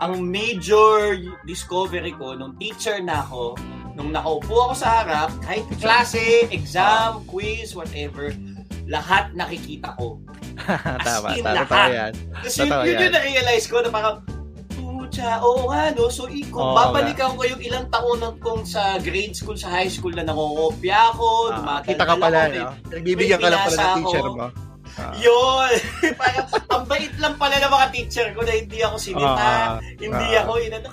[0.00, 3.54] ang major discovery ko nung teacher na ako,
[3.92, 8.32] nung nakaupo ako sa harap, kahit klase, exam, quiz, whatever,
[8.88, 10.16] lahat nakikita ko.
[11.06, 12.12] tama, in, tama, tama yan.
[12.40, 13.00] Kasi yun, yun yan.
[13.04, 14.24] yung na-realize ko na parang,
[14.72, 16.08] Pucha, oo nga, no?
[16.08, 19.68] So, i- kung Oo babalikan ko yung ilang taon ng kung sa grade school, sa
[19.68, 22.68] high school na nangongopya ako, Ah, dumadaldal kita ka pala, ako, no?
[22.88, 24.46] Nagbibigyan ka lang pala ng teacher mo.
[25.00, 25.16] Ah.
[25.16, 25.72] Yun!
[26.20, 30.28] Parang, ang bait lang pala ng mga teacher ko na hindi ako sinita, Ah, hindi
[30.36, 30.44] ah.
[30.44, 30.90] ako inano.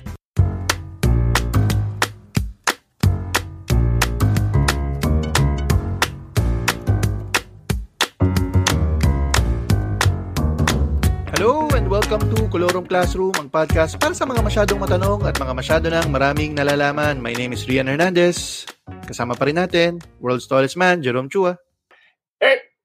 [11.36, 15.52] Hello and welcome to Colorum Classroom, ang podcast para sa mga masyadong matanong at mga
[15.54, 17.20] masyado ng maraming nalalaman.
[17.20, 18.64] My name is Rian Hernandez.
[19.06, 21.60] Kasama pa rin natin, world's tallest man, Jerome Chua.
[22.40, 22.77] Eh!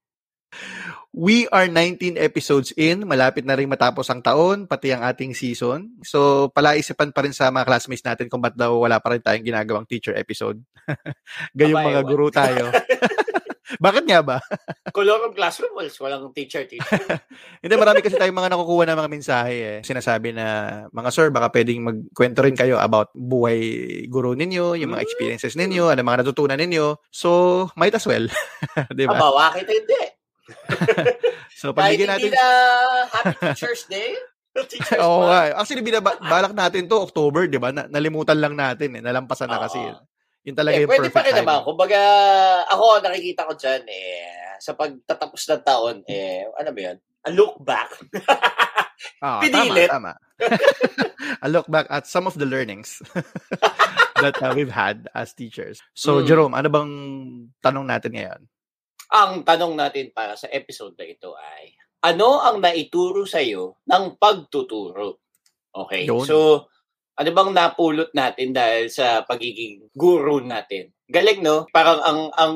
[1.14, 3.06] We are 19 episodes in.
[3.06, 5.94] Malapit na rin matapos ang taon, pati ang ating season.
[6.02, 9.46] So, palaisipan pa rin sa mga classmates natin kung ba't daw wala pa rin tayong
[9.46, 10.58] ginagawang teacher episode.
[11.58, 12.74] Gayong mga guru tayo.
[13.86, 14.38] Bakit nga ba?
[14.98, 16.98] Colorum classroom, wala- walang teacher, teacher.
[17.62, 19.80] Hindi, marami kasi tayong mga nakukuha ng mga mensahe eh.
[19.86, 20.46] Sinasabi na,
[20.90, 23.62] mga sir, baka pwedeng magkwento rin kayo about buhay
[24.10, 25.08] guru ninyo, yung mga Mm.
[25.10, 26.98] experiences ninyo, ano mga natutunan ninyo.
[27.10, 27.30] So,
[27.78, 28.26] might as well.
[28.98, 29.18] Di ba?
[29.18, 30.13] Aba, bakit hindi?
[31.54, 32.32] So, Kahit pagbigyan hindi natin...
[32.36, 32.48] na
[33.08, 34.12] Happy Teacher's Day,
[34.70, 35.56] Teacher's Oo nga.
[35.56, 37.72] Actually, binaba- balak natin to October, di ba?
[37.72, 39.02] Na- nalimutan lang natin eh.
[39.02, 39.80] Nalampasan na kasi.
[39.80, 40.04] Oo.
[40.44, 41.64] Yun talaga Eh, yung pwede perfect pa rin naman.
[41.64, 42.00] Kumbaga,
[42.68, 44.28] ako nakikita ko dyan, eh,
[44.60, 46.98] sa pagtatapos ng taon, eh, ano ba yun?
[47.24, 47.90] A look back.
[49.20, 49.92] Ah, Pinilit.
[49.92, 50.56] Tama, tama.
[51.44, 53.04] I look back at some of the learnings
[54.16, 55.84] that uh, we've had as teachers.
[55.92, 56.28] So, Mm.
[56.28, 56.92] Jerome, ano bang
[57.60, 58.42] tanong natin ngayon?
[59.14, 64.18] Ang tanong natin para sa episode na ito ay, ano ang naituro sa iyo ng
[64.18, 65.22] pagtuturo?
[65.70, 66.10] Okay.
[66.10, 66.26] Yun.
[66.26, 66.68] So,
[67.14, 70.90] ano bang napulot natin dahil sa pagiging guru natin?
[71.06, 71.70] Galing, no?
[71.70, 72.54] Parang ang ang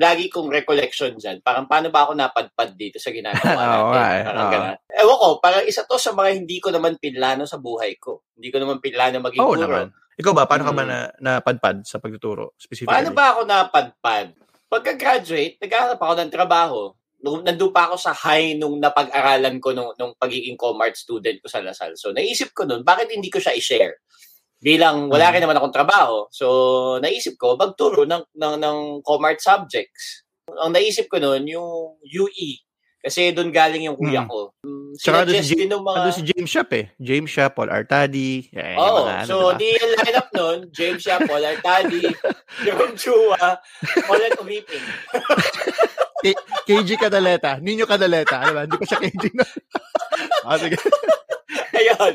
[0.00, 3.84] lagi kong recollection dyan, parang paano ba ako napadpad dito sa ginagawa natin?
[3.84, 4.52] nga eh, Parang oo.
[4.52, 4.76] ganun.
[4.88, 8.24] Ewan ko, parang isa to sa mga hindi ko naman pinlano sa buhay ko.
[8.32, 9.60] Hindi ko naman pinlano maging Oo guru.
[9.60, 9.86] naman.
[10.18, 10.88] Ikaw ba, paano ka ba Mm.
[10.88, 12.56] na, napadpad sa pagtuturo?
[12.56, 12.88] Specifically?
[12.90, 14.26] Paano ba ako napadpad?
[14.68, 16.80] Pagka-graduate, naghahanap ako ng trabaho.
[17.24, 21.48] Nung, nandun pa ako sa high nung napag-aralan ko nung, nung pagiging Comart student ko
[21.50, 21.96] sa Lasal.
[21.96, 23.98] So, naisip ko nun, bakit hindi ko siya i-share?
[24.60, 25.34] Bilang wala Mm.
[25.34, 26.28] rin naman akong trabaho.
[26.30, 26.46] So,
[27.00, 30.22] naisip ko, magturo ng, ng, ng Comart subjects.
[30.52, 32.60] Ang naisip ko nun, yung UE.
[32.98, 34.28] Kasi doon galing yung kuya Mm.
[34.28, 34.50] ko.
[34.66, 36.00] Um, Tsaka doon si ng mga...
[36.10, 36.84] Si James Shop eh.
[36.98, 38.50] James Shop, Paul Artadi.
[38.50, 39.06] Yung Oo.
[39.06, 39.58] mga ano, so, diba?
[39.58, 42.02] di yung lineup nun, James Shea, Paul Artadi,
[42.66, 43.62] Jerome Chua,
[44.02, 44.82] Colin Umiping.
[46.26, 47.62] K- KG Kadaleta.
[47.62, 48.42] Nino Kadaleta.
[48.42, 48.66] Ano ba?
[48.66, 49.46] Hindi pa siya KG na.
[50.50, 50.74] ah, sige.
[51.78, 52.14] Ayun.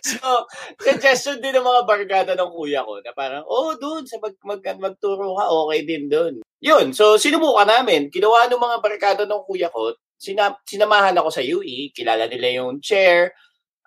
[0.00, 0.48] So,
[0.80, 4.64] suggestion din ng mga barkada ng kuya ko na parang, oh, doon, sa mag, mag,
[4.80, 6.40] magturo ka, okay din doon.
[6.64, 6.96] Yun.
[6.96, 8.08] So, sinubukan namin.
[8.08, 12.78] Ginawa ng mga barkada ng kuya ko, sina, sinamahan ako sa UE, kilala nila yung
[12.78, 13.34] chair,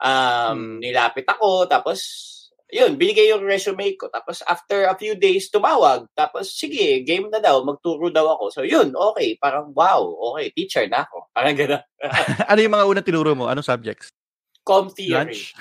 [0.03, 0.84] um, Hmm.
[0.84, 2.03] nilapit ako, tapos,
[2.68, 4.12] yun, binigay yung resume ko.
[4.12, 6.03] Tapos, after a few days, tumawag.
[6.12, 8.51] Tapos, sige, game na daw, magturo daw ako.
[8.51, 9.40] So, yun, okay.
[9.40, 10.01] Parang, wow,
[10.34, 11.29] okay, teacher na ako.
[11.31, 11.79] Parang gano'n.
[12.52, 13.47] ano yung mga unang tinuro mo?
[13.47, 14.12] Anong subjects?
[14.66, 15.13] Com theory.
[15.29, 15.53] Lunch?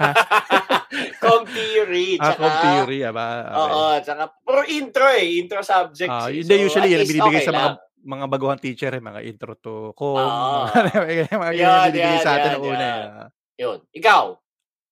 [1.22, 2.14] Com theory.
[2.22, 2.98] Ah, Tsaka, com theory.
[3.02, 3.26] Ah, ba?
[3.42, 3.58] Okay.
[3.58, 6.14] Oo, tsaka, pero intro eh, intro subjects.
[6.14, 6.40] Ah, eh.
[6.46, 7.76] hindi, usually, yan binibigay okay sa mga lang.
[8.06, 10.16] Mga baguhang teacher, eh, mga intro to com.
[10.16, 10.70] Ah.
[10.70, 12.78] mga mga Yan, yan, sa atin yan, una.
[12.78, 13.00] yan.
[13.02, 13.28] eh.
[13.58, 13.78] Yun.
[13.92, 14.24] Ikaw.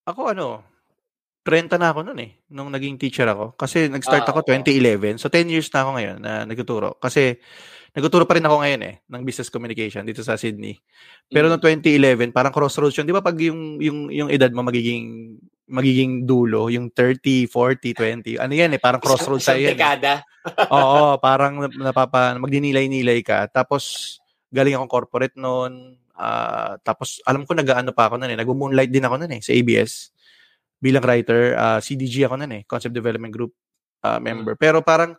[0.05, 0.61] Ako ano,
[1.45, 3.53] 30 na ako noon eh, nung naging teacher ako.
[3.53, 4.47] Kasi nag-start Ah, ako oo.
[4.49, 5.15] 2011.
[5.15, 6.97] So 10 years na ako ngayon na nagtuturo.
[6.97, 7.37] Kasi
[7.93, 10.73] nagtuturo pa rin ako ngayon eh, ng business communication dito sa Sydney.
[11.29, 11.51] Pero Mm.
[11.53, 13.05] noong 2011, parang crossroads yun.
[13.05, 18.37] Di ba pag yung, yung, yung edad mo magiging magiging dulo, yung 30, 40, 20,
[18.37, 19.65] ano yan eh, parang sa'yo isang yan.
[19.65, 19.71] eh.
[19.73, 20.13] dekada.
[20.77, 23.49] Oo, parang nap- napapa, magdinilay-nilay ka.
[23.49, 24.15] Tapos,
[24.53, 25.97] galing akong corporate noon.
[26.15, 28.39] ah, tapos, alam ko, nag-ano pa ako noon eh.
[28.39, 30.13] Nag-moonlight din ako noon eh, sa ABS.
[30.77, 33.51] Bilang writer, ah, CDG ako noon eh, Concept Development Group
[34.05, 34.53] ah, member.
[34.55, 35.17] Pero parang,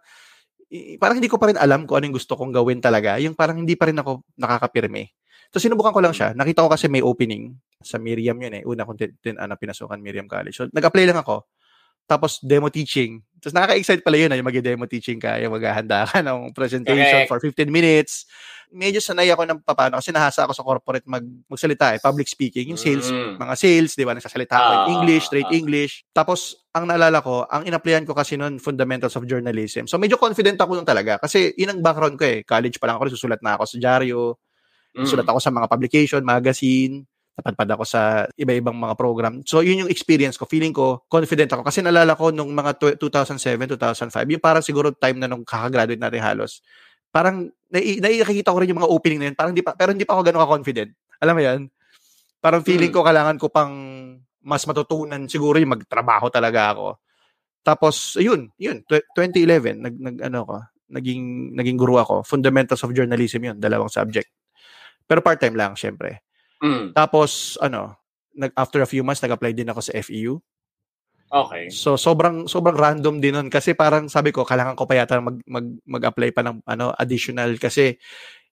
[1.03, 3.19] parang hindi ko pa rin alam kung ano yung gusto kong gawin talaga.
[3.19, 5.11] Yung parang hindi pa rin ako nakakapirme.
[5.51, 6.33] So, sinubukan ko lang siya.
[6.33, 8.63] Nakita ko kasi may opening sa Miriam yun eh.
[8.65, 10.55] Una kong tin, tin, ano, pinasukan Miriam College.
[10.55, 11.47] So, nag-apply lang ako.
[12.07, 13.19] Tapos, demo teaching.
[13.43, 17.31] Tapos, nakaka-excite pala yun, ah, yung mag-demo teaching ka, yung maghahanda ka ng presentation Correct.
[17.31, 18.31] for 15 minutes.
[18.71, 22.71] Medyo sanay ako ng papano kasi nahasa ako sa corporate mag, magsalita eh, public speaking.
[22.71, 23.39] Yung sales, Mm.
[23.39, 25.55] mga sales, di ba, nagsasalita ako in Ah, English, straight ah.
[25.55, 25.93] English.
[26.11, 29.87] Tapos, ang naalala ko, ang in-applyan ko kasi noon, fundamentals of journalism.
[29.87, 32.47] So, medyo confident ako nun talaga kasi yun ang background ko eh.
[32.47, 34.39] College pa lang ako, susulat na ako sa dyaryo,
[34.97, 35.05] Mm.
[35.05, 37.05] sulat ako sa mga publication, magazine.
[37.37, 39.45] napadpad ako sa iba-ibang mga program.
[39.45, 40.49] So, yun yung experience ko.
[40.49, 41.69] Feeling ko, confident ako.
[41.69, 46.25] Kasi nalala ko nung mga 2007, 2005, yung parang siguro time na nung kakagraduate natin
[46.25, 46.65] halos,
[47.13, 50.09] parang nai- nakikita ko rin yung mga opening na yun, parang di pa, pero hindi
[50.09, 50.91] pa ako ganun ka-confident.
[51.21, 51.61] Alam mo yan?
[52.41, 53.73] Parang feeling ko kailangan ko pang
[54.41, 56.97] mas matutunan siguro yung magtrabaho talaga ako.
[57.61, 60.57] Tapos, yun, yun, 2011, nag, nag ano ko,
[60.89, 62.23] naging, naging guru ako.
[62.23, 64.31] Fundamentals of Journalism yun, dalawang subject.
[65.07, 66.23] Pero part-time lang, syempre.
[66.61, 66.93] Mm.
[66.93, 67.95] Tapos, ano,
[68.35, 70.43] nag, after a few months, nag-apply din ako sa FEU.
[71.27, 71.71] Okay.
[71.75, 73.49] So, sobrang, sobrang random din nun.
[73.51, 77.59] Kasi parang sabi ko, kailangan ko pa yata mag, mag, mag-apply pa ng ano, additional
[77.59, 77.99] kasi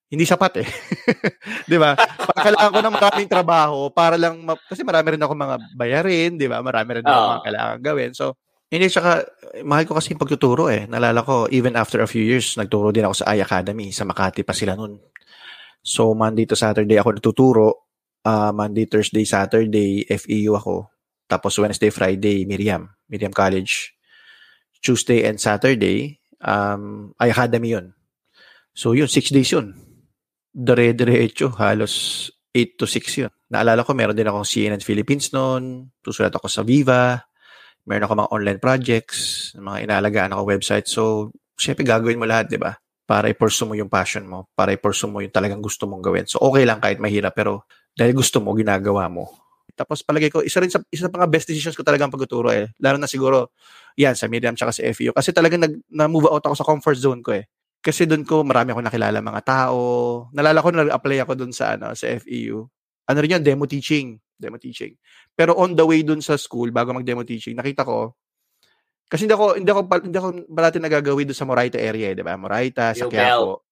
[0.05, 0.69] hindi sapat eh.
[1.69, 1.97] 'Di ba?
[2.37, 6.45] Kailangan ko ng maraming trabaho para lang ma- kasi marami rin ako mga bayarin, 'di
[6.45, 6.61] ba?
[6.61, 7.29] Marami rin ako Oo.
[7.33, 8.11] mga kailangan gawin.
[8.13, 8.37] So,
[8.69, 9.25] hindi saka
[9.65, 10.85] mahal ko kasi yung pagtuturo eh.
[10.85, 14.45] Nalala ko even after a few years nagturo din ako sa I Academy sa Makati
[14.45, 15.01] pa sila nun.
[15.85, 17.69] So, Monday to Saturday ako nagtuturo.
[18.25, 20.89] Ah, Monday, Thursday, Saturday FEU ako.
[21.29, 23.93] Tapos Wednesday, Friday Miriam, Miriam College.
[24.81, 27.93] Tuesday and Saturday um I Academy 'yun.
[28.73, 29.85] So, yun, six days yun
[30.55, 33.33] dire-diretso, halos 8 to 6 yun.
[33.51, 37.19] Naalala ko, meron din akong CNN Philippines noon, susulat ako sa Viva,
[37.83, 40.87] meron ako mga online projects, mga inalagaan ako website.
[40.87, 42.71] So, syempre gagawin mo lahat, di ba?
[43.05, 46.25] Para i-pursue mo yung passion mo, para i-pursue mo yung talagang gusto mong gawin.
[46.25, 49.45] So, okay lang kahit mahirap, pero dahil gusto mo, ginagawa mo.
[49.75, 52.71] Tapos palagay ko, isa rin sa, isa sa mga best decisions ko talagang pagtuturo eh.
[52.79, 53.51] Lalo na siguro,
[53.99, 55.11] yan, sa Miriam tsaka sa FEU.
[55.11, 57.45] Kasi talagang nag, na-move out ako sa comfort zone ko eh.
[57.85, 59.77] Kasi doon ko marami ako nakilala mga tao.
[60.33, 62.65] Nalala ko na nag-apply ako doon sa ano sa FEU.
[63.05, 64.97] Ano rin yun, demo teaching, demo teaching.
[65.37, 68.17] Pero on the way doon sa school bago mag-demo teaching, nakita ko
[69.05, 72.23] kasi hindi ako hindi ako hindi ako parati nagagawin doon sa Moraita area, eh, 'di
[72.25, 72.33] ba?
[72.35, 73.05] Moraita, sa.
[73.05, 73.65] Quiapo.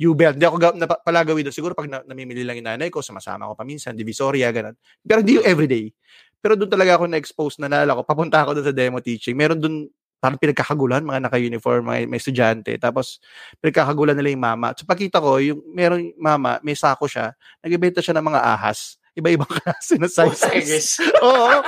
[0.00, 0.32] Ubel.
[0.32, 1.52] Hindi ako ga- napa, palagawin doon.
[1.52, 4.72] Siguro pag na, namimili lang yung nanay ko, sumasama ko paminsan, Divisoria, ganun.
[5.04, 5.92] Pero hindi yung everyday.
[6.40, 8.08] Pero doon talaga ako na-expose na nalala ko.
[8.08, 9.36] Papunta ako doon sa demo teaching.
[9.36, 12.72] Meron doon parang pinagkakagulan, mga naka-uniform, mga may estudyante.
[12.76, 13.20] Tapos,
[13.60, 14.72] pinagkakagulan nila yung mama.
[14.76, 17.32] So, pagkita ko, yung meron yung mama, may sako siya,
[17.64, 19.00] nagbebenta siya ng mga ahas.
[19.16, 21.00] Iba-ibang klase na sizes.
[21.24, 21.60] Oo.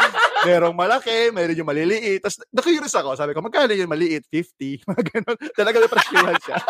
[0.42, 2.18] Merong malaki, meron yung maliliit.
[2.18, 3.14] Tapos, na-curious ako.
[3.14, 4.26] Sabi ko, magkano yung maliit?
[4.26, 4.82] 50.
[4.88, 5.36] Mga ganun.
[5.52, 6.56] Talaga may presyohan siya.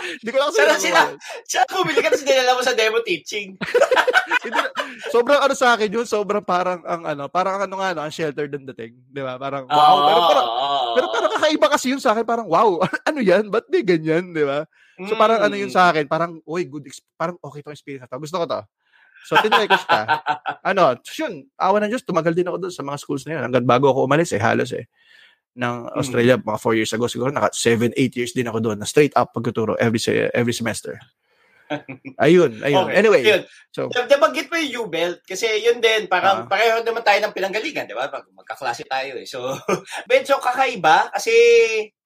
[0.00, 1.12] Hindi ko lang sila- nabuhay.
[1.44, 3.52] Siya bumili ka tapos dinala mo sa demo teaching.
[5.12, 8.46] Sobrang ano sa akin yun, sobrang parang ang ano, parang ano nga no, ang shelter
[8.46, 9.36] din dating, 'di ba?
[9.36, 10.92] Parang wow, Oo, pero parang oo.
[10.92, 13.48] pero parang kakaiba kasi yun sa akin, parang wow, ano 'yan?
[13.48, 14.64] Ba't di ganyan, 'di ba?
[15.02, 15.74] So parang ano yun Mm.
[15.74, 18.20] sa akin, parang uy, good ex- parang okay tong experience na to.
[18.20, 18.60] Gusto ko to.
[19.26, 20.00] So tinry ko siya.
[20.70, 23.42] ano, yun, awa ng Diyos, tumagal din ako doon sa mga schools na yun.
[23.48, 24.88] Hanggang bago ako umalis eh, halos eh
[25.58, 28.86] ng Australia mga 4 years ago siguro naka 7 8 years din ako doon na
[28.86, 29.98] straight up pagtuturo every
[30.30, 30.94] every semester.
[32.24, 32.84] Ayun, ayun.
[32.84, 32.96] Okay.
[32.96, 33.42] Anyway, Yun.
[33.70, 36.46] so Nab- Nabanggit mo yung U-Belt kasi yun din, parang Ah.
[36.46, 38.06] pareho naman tayo ng pinanggalingan, di ba?
[38.06, 39.24] Mag- Magkaklase tayo eh.
[39.24, 39.54] So,
[40.10, 41.32] medyo kakaiba kasi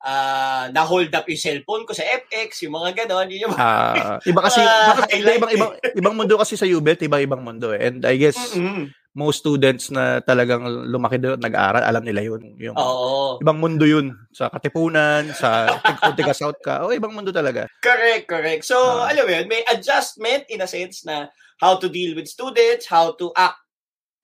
[0.00, 3.24] ah, na-hold up yung cellphone ko sa FX, yung mga ganon.
[3.26, 7.18] Yun yung Ah, iba kasi Ah, bakit- ibang ibang ibang mundo kasi sa UBET, iba
[7.18, 7.80] ibang mundo eh.
[7.82, 8.92] And I guess Mm-mm.
[9.14, 12.42] Most students na talagang lumaki doon at nag-aral, alam nila yun.
[12.58, 13.38] Yung Oo.
[13.38, 16.82] ibang mundo yun sa Katipunan, sa kung South ka.
[16.82, 17.70] Oh, ibang mundo talaga.
[17.78, 18.66] Correct, correct.
[18.66, 19.14] So, Ah.
[19.14, 21.30] alam mo yun, may adjustment in a sense na
[21.62, 23.62] how to deal with students, how to act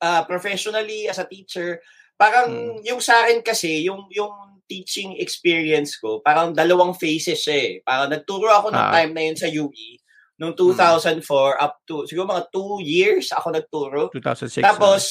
[0.03, 1.79] uh, professionally as a teacher.
[2.19, 2.83] Parang Hmm.
[2.83, 4.33] yung sa akin kasi, yung yung
[4.67, 7.73] teaching experience ko, parang dalawang phases siya eh.
[7.83, 8.93] Parang nagturo ako ng Ah.
[8.97, 10.00] time na yun sa UE
[10.41, 11.21] noong 2004
[11.61, 14.09] up to siguro mga two years ako nagturo.
[14.09, 14.65] 2006.
[14.65, 15.03] Tapos,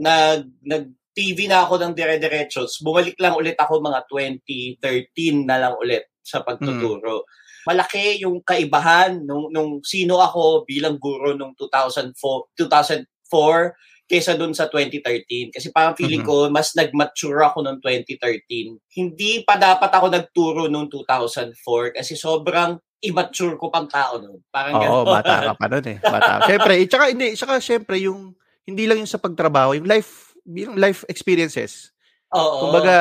[0.00, 2.80] nag, nag TV na ako ng dire-diretsos.
[2.80, 7.26] Bumalik lang ulit ako mga 2013 na lang ulit sa pagtuturo.
[7.68, 12.14] Malaki yung kaibahan nung, nung sino ako bilang guro nung 2004,
[12.56, 13.76] 2004
[14.10, 15.50] kesa dun sa 2013.
[15.52, 16.30] Kasi parang feeling Mhm.
[16.30, 18.78] ko, mas nag-mature ako noong 2013.
[18.96, 24.40] Hindi pa dapat ako nagturo noong 2004 kasi sobrang immature ko pang tao noon.
[24.52, 25.14] Parang Oo, gano'n.
[25.16, 25.98] bata ka pa nun eh.
[26.00, 26.32] Bata.
[26.44, 28.36] Siyempre, eh, tsaka hindi, tsaka siyempre yung
[28.68, 31.92] hindi lang yung sa pagtrabaho, yung life yung life experiences.
[32.30, 32.70] Oo.
[32.70, 32.94] Kumbaga,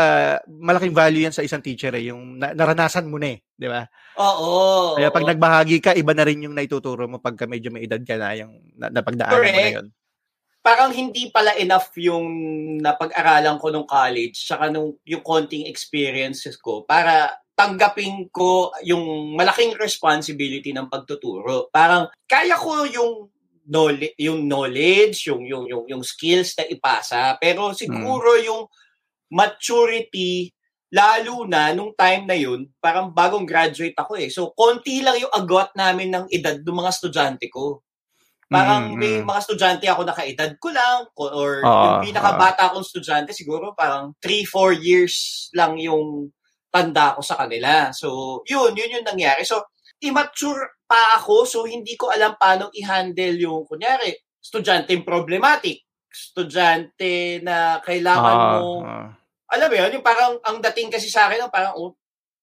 [0.50, 3.86] malaking value yan sa isang teacher eh, yung na- naranasan mo na eh, di ba?
[4.18, 4.98] Oo.
[4.98, 5.29] Kaya pag oo.
[5.29, 8.58] nagbahagi ka, iba na rin yung naituturo mo pagka medyo may edad ka na, yung
[8.74, 9.77] na, napagdaanan mo na Correct.
[9.77, 9.89] yun.
[10.60, 12.27] parang hindi pala enough yung
[12.84, 19.75] napag-aralan ko nung college tsaka nung yung konting experiences ko para tanggapin ko yung malaking
[19.75, 21.68] responsibility ng pagtuturo.
[21.68, 23.28] Parang kaya ko yung
[23.68, 28.63] knowledge, yung knowledge, yung yung yung yung skills na ipasa, pero siguro yung
[29.28, 30.56] maturity
[30.89, 34.32] lalo na nung time na yun, parang bagong graduate ako eh.
[34.32, 37.86] So konti lang yung agot namin ng edad ng mga estudyante ko.
[38.50, 39.30] Parang Mm, may mm.
[39.30, 44.18] mga estudyante ako na kaedad ko lang or Oo, yung pinakabata akong estudyante siguro parang
[44.18, 45.16] 3-4 years
[45.54, 46.34] lang yung
[46.69, 47.89] tanda ko sa kanila.
[47.91, 49.41] So, yun, yun yung nangyari.
[49.43, 49.65] So,
[49.99, 54.09] immature pa ako so hindi ko alam paano i-handle yung kunyari,
[54.39, 59.07] estudyante problematic, estudyante na kailangan Ah, mo ah.
[59.49, 61.93] alam mo yun, yung parang ang dating kasi sa akin, parang, oh,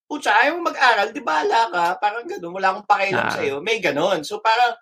[0.06, 3.32] putya, ayaw mo mag-aral, di bala ka, parang gano'n, wala akong pakialam Ah.
[3.32, 4.22] sa'yo, may gano'n.
[4.22, 4.74] So parang,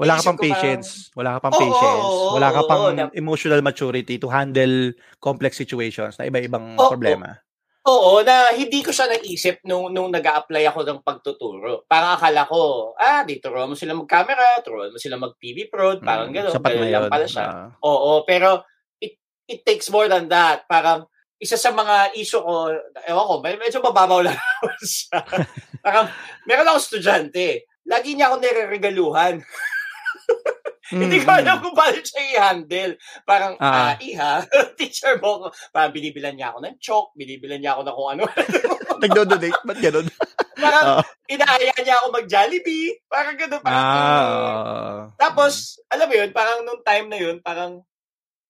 [0.00, 0.88] Wala ka pang ko parang- patience.
[1.14, 2.06] Wala ka pang Oo, patience.
[2.08, 4.90] oo, Wala ka pang oo, na- emotional maturity to handle
[5.20, 6.90] complex situations na iba-ibang Oo.
[6.90, 7.38] problema.
[7.82, 11.82] Oo, na hindi ko siya naisip nung, nung nag apply ako ng pagtuturo.
[11.84, 16.30] Parang akala ko, ah, di turuan mo sila mag-camera, turuan mo sila mag-TV prod, parang
[16.30, 17.10] Mm, gano'n, Sapat na yun.
[17.10, 17.44] pala siya.
[17.44, 17.68] Ah.
[17.82, 18.62] Oo, pero
[18.98, 20.62] it, it takes more than that.
[20.66, 22.70] Parang, isa sa mga issue ko,
[23.02, 25.18] ewan ko, med- medyo mababaw lang ako siya.
[25.82, 26.06] Parang,
[26.46, 27.66] meron ako estudyante.
[27.82, 29.42] Lagi niya ako nire-regaluhan.
[31.02, 32.92] Hindi ko Mm, alam kung paano siya i-handle.
[33.22, 33.92] Parang, ah, Ah.
[34.02, 34.42] iha,
[34.78, 35.46] teacher mo ko.
[35.70, 38.22] Parang binibilan niya ako ng chalk, binibilan niya ako ng kung ano.
[39.02, 39.58] Nagdo-donate?
[39.62, 40.06] Ba't ganun?
[40.58, 41.04] parang, Ah.
[41.26, 42.98] inaaya niya ako mag-Jollibee.
[43.06, 43.62] Parang gano'n.
[43.62, 45.00] Parang, Ah.
[45.18, 47.82] Tapos, alam mo yun, parang nung time na yun, parang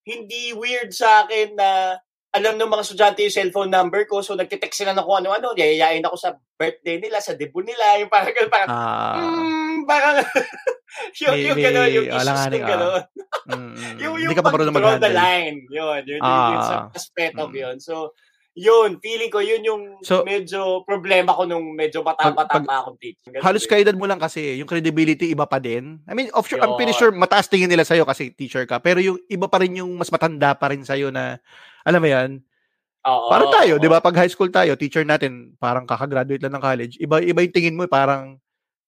[0.05, 1.97] hindi weird sa akin na
[2.33, 4.25] alam ng mga estudyante yung cellphone number ko.
[4.25, 5.53] So, nagtitext sila ng kung ano-ano.
[5.53, 8.01] Yayayain ako sa birthday nila, sa debut nila.
[8.01, 9.21] Yung parang, parang, Ah.
[9.21, 10.17] mm, parang,
[11.21, 12.71] yung, May- yung may gano'n, yung issues alanganin, ng ah.
[12.73, 13.03] gano'n.
[13.53, 13.97] Mm, mm.
[14.01, 15.57] yung, Hindi yung ka pag-draw the line.
[15.69, 16.65] Yun, yun, yun, yun, Ah.
[16.65, 17.61] sa aspect of Mm.
[17.61, 17.77] yun.
[17.85, 18.17] So,
[18.53, 23.29] yun, feeling ko, yun yung So- medyo problema ko nung medyo bata-bata pa akong teacher.
[23.29, 26.01] Ganun Halos kaedad mo lang kasi, yung credibility iba pa din.
[26.09, 27.01] I mean, of sure, I'm pretty Yun.
[27.01, 28.81] sure mataas tingin nila sa'yo kasi teacher ka.
[28.81, 31.37] Pero yung iba pa rin yung mas matanda pa rin sa'yo na,
[31.87, 32.31] alam mo yan,
[33.03, 33.99] Oo, parang tayo, di ba?
[33.99, 36.95] Pag high school tayo, teacher natin, parang kakagraduate lang ng college.
[37.03, 38.39] Iba, iba yung tingin mo, eh, parang,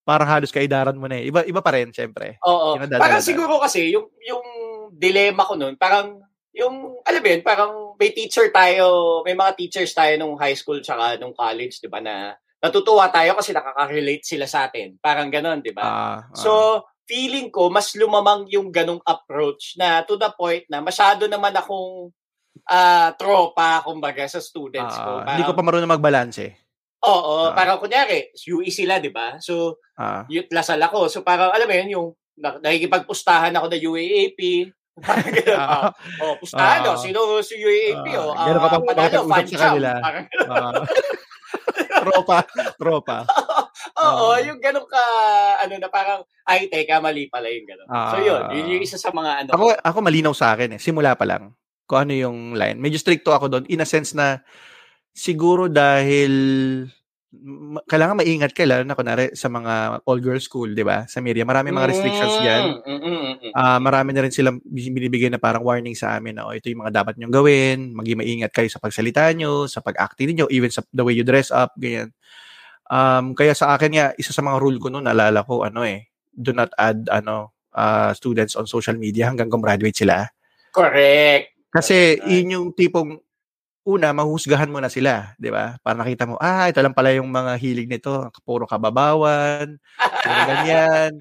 [0.06, 1.26] parang halos kaidaran mo na eh.
[1.26, 2.38] Iba, iba pa rin, syempre.
[2.46, 2.78] Oo.
[2.78, 4.46] Parang siguro kasi, yung, yung
[4.94, 6.22] dilemma ko nun, parang,
[6.54, 10.78] yung, alam mo yun, parang may teacher tayo, may mga teachers tayo nung high school
[10.78, 14.94] tsaka nung college, di ba, na natutuwa tayo kasi nakaka-relate sila sa atin.
[15.02, 15.82] Parang ganon, di ba?
[15.82, 16.38] Ah, ah.
[16.38, 16.50] So,
[17.10, 22.14] feeling ko, mas lumamang yung ganong approach na to the point na masyado naman akong
[22.66, 25.20] ah tropa, kumbaga, sa students ko.
[25.20, 26.56] Ah, hindi ko pa marunong magbalanse.
[27.04, 27.52] Oo, Ah.
[27.52, 29.36] parang kunyari, UE sila, di ba?
[29.38, 29.76] So,
[30.26, 31.06] youth lasal ako.
[31.06, 34.40] So parang alam mo yun, yung na- nakikipagpustahan ako ng UAAP.
[35.02, 35.26] Parang.
[35.52, 35.90] Ah.
[36.22, 36.94] oh, oh, pustahan, Ah.
[36.94, 36.96] oh.
[36.96, 38.32] Sino si UAAP, Ah, oh.
[38.32, 39.90] ganun ka pa Ah, panalo, makipag-usap fan sa kanila.
[39.98, 40.72] Parang, Ah.
[42.00, 42.38] tropa,
[42.78, 43.18] tropa.
[44.06, 44.38] oo, Ah.
[44.38, 45.02] yung ganun ka,
[45.60, 47.88] ano na parang, ay, teka, mali pala yung ganun.
[47.90, 48.22] so Ah.
[48.22, 49.50] yun, yun yung isa sa mga ano.
[49.50, 50.80] Ako, ako malinaw sa akin eh.
[50.80, 51.50] Simula pa lang.
[51.84, 52.80] Kung ano yung line.
[52.80, 53.64] Medyo stricto ako doon.
[53.68, 54.40] In a sense na,
[55.12, 56.32] siguro dahil
[57.42, 61.04] ma- kailangan maingat ka lalo na kunwari sa mga all-girls school, di ba?
[61.10, 61.46] Sa Miriam.
[61.46, 62.34] Marami mga restrictions.
[62.40, 63.52] Mm, mm, mm, mm.
[63.54, 66.86] Ah, marami na rin silang binibigay na parang warning sa amin na oh, ito yung
[66.86, 70.82] mga dapat nyong gawin, maging maingat kayo sa pagsalita nyo, sa pag-acting niyo, even sa
[70.94, 72.10] the way you dress up, ganyan.
[72.90, 76.10] Um, kaya sa akin nga, isa sa mga rule ko noon, naalala ko, ano eh,
[76.34, 80.28] do not add ano ah, students on social media hanggang gumraduate sila.
[80.74, 81.53] Correct.
[81.74, 83.18] Kasi yun yung tipong
[83.82, 85.74] una, mahusgahan mo na sila, di ba?
[85.82, 91.18] Para nakita mo, ah, ito lang pala yung mga hilig nito, puro kababawan, puro ganyan.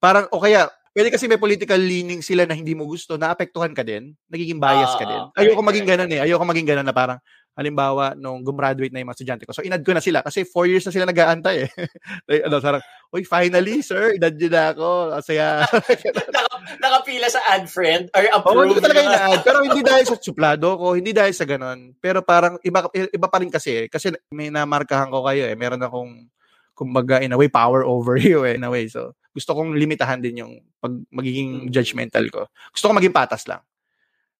[0.00, 3.84] Parang, o kaya, pwede kasi may political leaning sila na hindi mo gusto, naapektuhan ka
[3.84, 5.22] din, nagiging bias ka din.
[5.36, 6.20] Ayoko maging ganun eh.
[6.24, 7.18] Ayoko maging ganun na parang,
[7.52, 9.52] halimbawa, nung gumraduate na yung mga estudyante ko.
[9.52, 11.70] So, inad ko na sila kasi four years na sila nag-aantay eh.
[12.28, 14.88] Like, ano, sarang, uy, finally, sir, inad nyo na ako.
[15.20, 15.46] Saya.
[16.32, 18.62] Naka, nakapila sa ad friend or Oo, approve.
[18.64, 19.12] hindi ko talaga diba?
[19.12, 21.92] ina Pero hindi dahil sa suplado ko, hindi dahil sa ganun.
[22.00, 23.84] Pero parang iba, iba pa rin kasi.
[23.84, 23.86] eh.
[23.92, 25.56] Kasi may namarkahan ko kayo eh.
[25.56, 26.24] Meron akong,
[26.72, 28.88] kumbaga, in a way, power over you eh, in a way.
[28.88, 31.72] So, gusto kong limitahan din yung pag magiging Mm.
[31.72, 32.48] judgmental ko.
[32.72, 33.60] Gusto ko maging patas lang.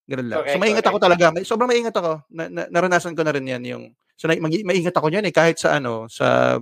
[0.07, 0.39] Ganun lang.
[0.43, 1.07] Correct, so, maingat ako correct.
[1.07, 1.25] talaga.
[1.31, 2.13] May, sobrang maingat ako.
[2.33, 3.85] Na, na- naranasan ko na rin yan yung,
[4.19, 5.35] so, na, mag, maingat ako niyan eh.
[5.35, 6.59] Kahit sa ano, sa,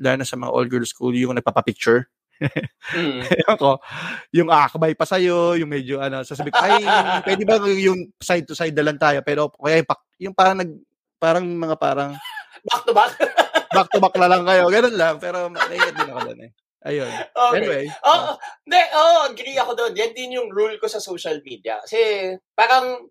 [0.00, 2.06] lalo na sa mga all-girls school, yung nagpapapicture.
[2.96, 3.20] Mm.
[3.44, 3.70] Ewan ko,
[4.32, 6.80] yung akbay pa sa'yo, yung medyo ano, sasabi ko, ay,
[7.28, 9.20] pwede ba yung side to side na lang tayo?
[9.20, 10.72] Pero kaya yung, yung parang nag,
[11.20, 12.16] parang mga parang
[12.64, 13.12] Back to back.
[13.72, 14.68] back to back na lang kayo.
[14.68, 15.14] Ganun lang.
[15.20, 16.50] Pero naiingat din ako doon eh.
[16.80, 17.12] Ayun.
[17.12, 17.56] Okay.
[17.60, 17.84] Anyway.
[17.92, 18.30] Oo,
[18.64, 19.92] hindi, oo, agree ako doon.
[19.92, 21.76] Yan din yung rule ko sa social media.
[21.84, 23.04] Kasi parang,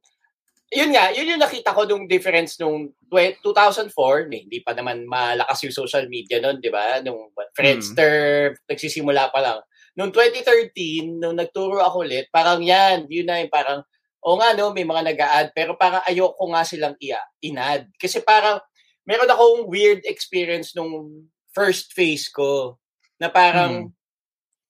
[0.73, 5.05] yun nga, yun yung nakita ko nung difference nung twe- 2004, eh, hindi pa naman
[5.05, 7.01] malakas yung social media noon, di ba?
[7.01, 9.59] Nung Friendster, nagsisimula pa lang.
[9.97, 13.81] Nung 2013, nung nagturo ako ulit, parang yan, yun na yung parang,
[14.21, 17.85] o nga no, may mga nag-a-add, pero parang ayoko nga silang i- in-add.
[17.97, 18.61] Kasi parang,
[19.05, 22.77] meron akong weird experience nung first phase ko,
[23.19, 23.91] na parang,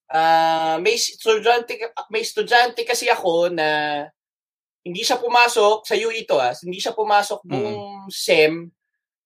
[0.09, 1.77] Ah, may estudyante
[2.09, 3.69] may estudyante kasi ako na
[4.81, 8.73] hindi siya pumasok sa UE to ah, hindi siya pumasok buong SEM.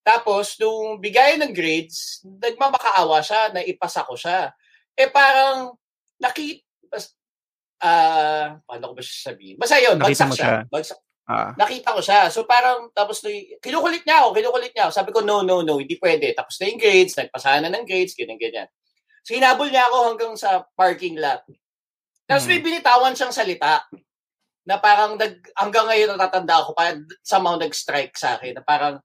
[0.03, 4.51] Tapos nung bigay ng grades, nagmamakaawa siya na ipasa ko siya.
[4.99, 5.71] Eh parang
[6.19, 6.67] nakita
[7.83, 9.55] ah paano ko ba siya sabihin?
[9.59, 10.47] Basta yun, Nakita bagsak siya.
[10.47, 10.55] siya.
[10.67, 11.51] Bagsak, Ah.
[11.55, 12.21] nakita ko siya.
[12.27, 13.23] So parang tapos
[13.63, 14.93] kinukulit niya ako, kinukulit niya ako.
[14.99, 16.35] Sabi ko, no, no, no, hindi pwede.
[16.35, 18.67] Tapos na yung grades, nagpasana ng grades, ganyan, ganyan.
[19.23, 21.41] So hinabol niya ako hanggang sa parking lot.
[22.27, 22.67] Tapos may Hmm.
[22.67, 23.87] binitawan siyang salita
[24.63, 28.95] na parang nag, hanggang ngayon natatanda ako, parang somehow nag-strike sa akin na parang,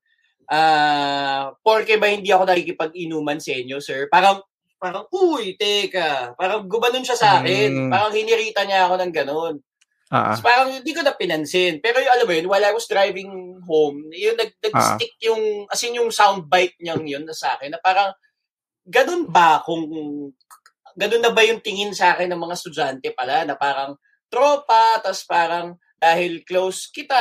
[0.50, 4.06] ah, porke ba hindi ako nakikipag-inuman sa inyo, sir?
[4.06, 4.38] Parang,
[4.78, 6.34] parang, uy, teka.
[6.38, 7.86] Parang gumanon siya sa akin.
[7.86, 7.90] Hmm.
[7.90, 9.54] Parang hinirita niya ako ng ganun.
[10.08, 10.32] Ah.
[10.32, 11.82] So, parang hindi ko na pinansin.
[11.82, 13.28] Pero yung alam mo yun, while I was driving
[13.66, 17.80] home, yung nag, nag-stick yung, as in yung soundbite niyang yun na sa akin, na
[17.82, 18.14] parang,
[18.88, 19.84] ganun ba kung,
[20.96, 23.96] ganun na ba yung tingin sa akin ng mga estudyante pala, na parang,
[24.32, 27.18] tropa, tas parang, dahil close kita,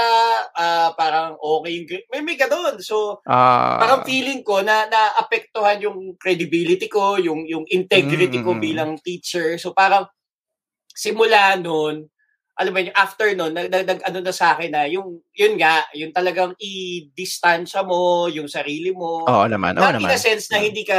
[0.53, 2.77] ah, parang okay yung, may may ganun.
[2.83, 3.77] So, Ah.
[3.81, 8.61] parang feeling ko na naapektuhan yung credibility ko, yung yung integrity ko Mm.
[8.61, 9.57] bilang teacher.
[9.61, 10.05] So parang
[10.95, 12.07] simula noon,
[12.57, 15.53] alam mo yun, after noon, nag, nag, nag- ano na sa akin na yung yun
[15.55, 19.23] nga, yung talagang i-distansya mo yung sarili mo.
[19.23, 20.09] Oo naman, oo in naman.
[20.09, 20.97] a sense na hindi ka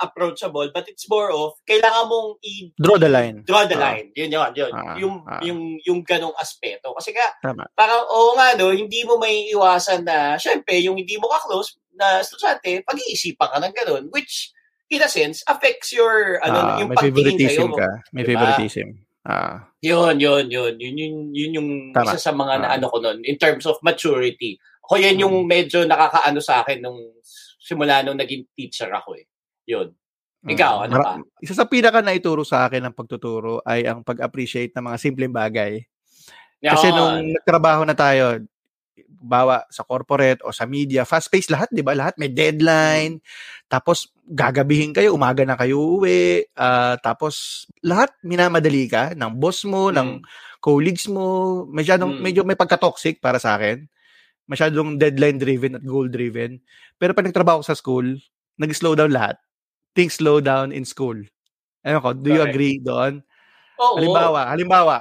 [0.00, 3.36] approachable, but it's more of kailangan mong i Draw the line.
[3.44, 3.84] draw the Ah.
[3.92, 4.08] line.
[4.16, 4.72] Yun yun, yun.
[4.72, 5.40] Ah, yung ah.
[5.44, 6.96] yung yung ganong aspeto.
[6.96, 7.68] Kasi nga Tama.
[7.72, 12.18] parang oo nga no, hindi mo may iwasan na syempre yung hindi mo ka-close na
[12.18, 14.50] estudyante, pag-iisipan ka ng ganon which
[14.88, 17.76] in a sense affects your ano Ah, yung may pagtingin favoritism sa'yo.
[17.76, 17.88] ka.
[18.10, 18.32] May Diba?
[18.40, 18.88] favoritism.
[19.24, 19.72] Ah.
[19.80, 20.76] Yun, yun, yun.
[20.76, 22.12] Yun, yun, yun yung Tama.
[22.12, 22.76] isa sa mga Ah.
[22.76, 24.60] ano ko nun in terms of maturity.
[24.84, 27.00] Ako yan yung medyo nakakaano sa akin nung
[27.56, 29.24] simula nung naging teacher ako eh.
[29.64, 29.96] Yun.
[30.44, 30.84] Ikaw, Mm.
[30.84, 31.40] ano Mara- pa?
[31.40, 35.80] Isa sa pinaka naituro sa akin ng pagtuturo ay ang pag-appreciate ng mga simpleng bagay.
[36.60, 36.96] Kasi Yun.
[36.96, 38.44] nung nagtrabaho na tayo,
[39.24, 41.96] bawa sa corporate o sa media, fast-paced lahat, di ba?
[41.96, 43.24] Lahat may deadline.
[43.66, 46.44] Tapos gagabihin kayo, umaga na kayo uwi.
[46.60, 50.24] ah, tapos lahat minamadali ka ng boss mo, ng Mm.
[50.60, 51.64] colleagues mo.
[51.72, 52.22] Masyadong, Mm.
[52.22, 53.88] medyo may pagka-toxic para sa akin.
[54.44, 56.60] Masyadong deadline-driven at goal-driven.
[57.00, 58.20] Pero pag nagtrabaho sa school,
[58.60, 59.40] nag-slow down lahat.
[59.96, 61.16] Things slow down in school.
[61.84, 62.52] Ano ko, do you Correct.
[62.56, 63.20] agree doon?
[63.80, 63.96] Oo.
[64.00, 64.96] Halimbawa, halimbawa,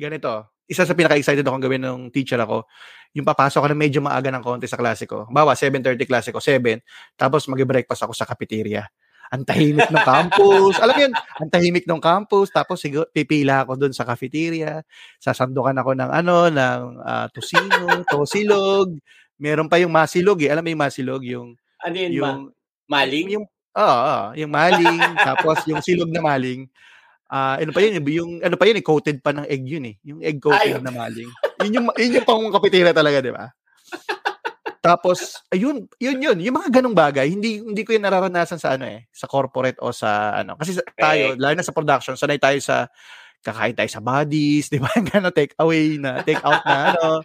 [0.00, 0.48] ganito.
[0.70, 2.70] Isa sa pinaka-excited akong gawin ng teacher ako,
[3.10, 5.26] yung papasok ka na medyo maaga ng konti sa klase ko.
[5.26, 6.78] Bawa, 7.30 klase ko, 7.
[7.18, 8.86] Tapos mag-breakfast ako sa cafeteria.
[9.30, 10.78] Ang tahimik ng campus.
[10.82, 12.50] Alam mo yun, ang tahimik ng campus.
[12.54, 14.82] Tapos siguro, pipila ako doon sa cafeteria.
[15.18, 18.94] Sasandukan ako ng ano, ng ah, tosino, tosilog.
[19.38, 20.50] Meron pa yung masilog eh.
[20.50, 21.22] Alam mo yung masilog?
[21.26, 21.48] Yung,
[21.82, 22.38] ano yun, yung,
[22.86, 23.02] ma?
[23.02, 23.26] Maling?
[23.38, 24.98] yung, oo, oo, yung maling.
[25.26, 26.66] tapos yung silog na maling.
[27.30, 29.94] Ah, ano pa yun, yung ano pa yun, eh, coated pa ng egg yun eh.
[30.02, 30.82] Yung egg coated Ay.
[30.82, 31.30] na maling.
[31.62, 33.54] Yun yung yun yung pang kapitira talaga, di ba?
[34.82, 38.90] Tapos ayun, yun yun, yung mga ganong bagay, hindi hindi ko yun nararanasan sa ano
[38.90, 40.58] eh, sa corporate o sa ano.
[40.58, 42.90] Kasi sa, tayo, lalo na sa production, sanay tayo sa
[43.46, 44.90] kakain tayo sa bodies, di ba?
[44.98, 47.22] Yung ano, take away na, take out na ano.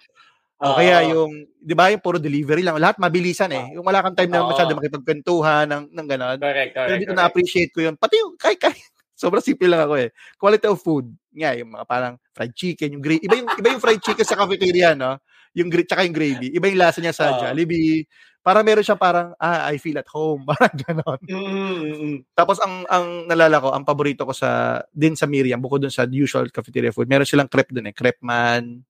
[0.55, 0.77] O Oo.
[0.79, 2.79] kaya yung, di ba, yung puro delivery lang.
[2.79, 3.75] Lahat mabilisan eh.
[3.75, 4.55] Yung wala kang time na Oo.
[4.55, 6.37] masyado makipagkwentuhan ng, ng gano'n.
[6.39, 7.01] Correct, Pero correct.
[7.03, 7.19] dito correct.
[7.19, 7.95] na-appreciate ko yun.
[7.99, 8.79] Pati yung, kahit, kahit,
[9.15, 10.10] sobrang simple lang ako eh.
[10.38, 11.08] Quality of food.
[11.32, 13.23] Nga, yung mga parang fried chicken, yung gravy.
[13.25, 15.17] Iba yung, iba yung fried chicken sa cafeteria, no?
[15.56, 16.51] Yung, tsaka yung gravy.
[16.51, 17.39] Iba yung lasa niya sa Oo.
[17.43, 18.04] Jollibee.
[18.45, 20.45] Parang meron siya parang, ah, I feel at home.
[20.51, 21.17] Parang ganon.
[21.25, 22.30] Mm-mm.
[22.38, 26.06] Tapos ang ang nalala ko, ang paborito ko sa din sa Miriam bukod dun sa
[26.06, 28.86] usual cafeteria food, meron silang crepe dun eh, crepe man,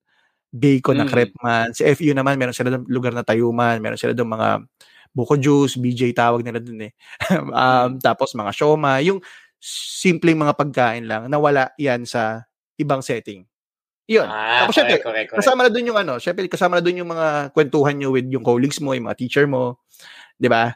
[0.52, 1.12] bacon na Mm.
[1.14, 1.72] crepe man.
[1.72, 4.64] Sa FU naman meron sila dun lugar na tayuman, meron sila dun mga
[5.16, 6.92] buko juice, BJ tawag nila dun eh.
[7.56, 9.24] um, tapos mga sioma, yung
[9.62, 12.46] simpleng mga pagkain lang nawala yan sa
[12.78, 13.46] ibang setting.
[14.06, 14.28] Yun.
[14.30, 17.10] Ah, Tapos syempre, correct, correct, kasama na dun yung ano, syempre kasama na dun yung
[17.10, 19.82] mga kwentuhan nyo with yung colleagues mo, yung mga teacher mo,
[20.38, 20.76] 'di ba?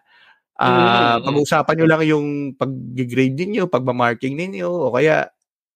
[0.60, 1.26] Ah, Mm, mm.
[1.30, 2.28] pag-uusapan nyo lang yung
[2.60, 5.30] pag-grade ninyo, pagma-marking ninyo o kaya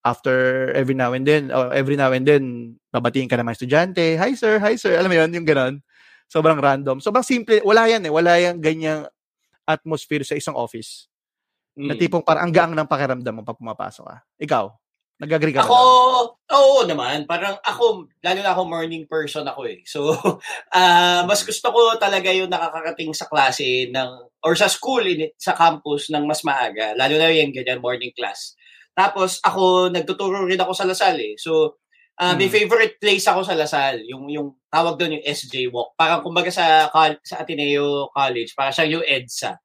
[0.03, 4.35] after every now and then, or every now and then, babatiin ka naman estudyante, hi
[4.35, 5.79] sir, hi sir, alam mo yun, yung ganon.
[6.27, 6.99] Sobrang random.
[6.99, 9.07] Sobrang simple, wala yan eh, wala yung ganyang
[9.67, 11.07] atmosphere sa isang office.
[11.81, 11.99] Na Mm.
[11.99, 14.15] tipong parang ang gaang ng pakiramdam mo pag pumapasok ka.
[14.39, 14.65] Ikaw,
[15.19, 15.89] nag-agree ka Ako, doon?
[16.53, 17.25] oo naman.
[17.29, 19.81] Parang ako, lalo na ako morning person ako eh.
[19.85, 20.09] So,
[20.77, 24.09] ah mas gusto ko talaga yung nakakarating sa klase ng,
[24.45, 26.93] or sa school, in, sa campus ng mas maaga.
[26.97, 28.53] Lalo na yung ganyan, morning class.
[28.97, 31.33] Tapos ako, nagtuturo rin ako sa Lasal eh.
[31.37, 31.77] So,
[32.21, 32.53] ah may Hmm.
[32.53, 34.05] favorite place ako sa Lasal.
[34.09, 35.93] Yung, yung tawag doon yung SJ Walk.
[35.97, 36.89] Parang kumbaga sa,
[37.25, 39.57] sa Ateneo College, parang siyang yung EDSA.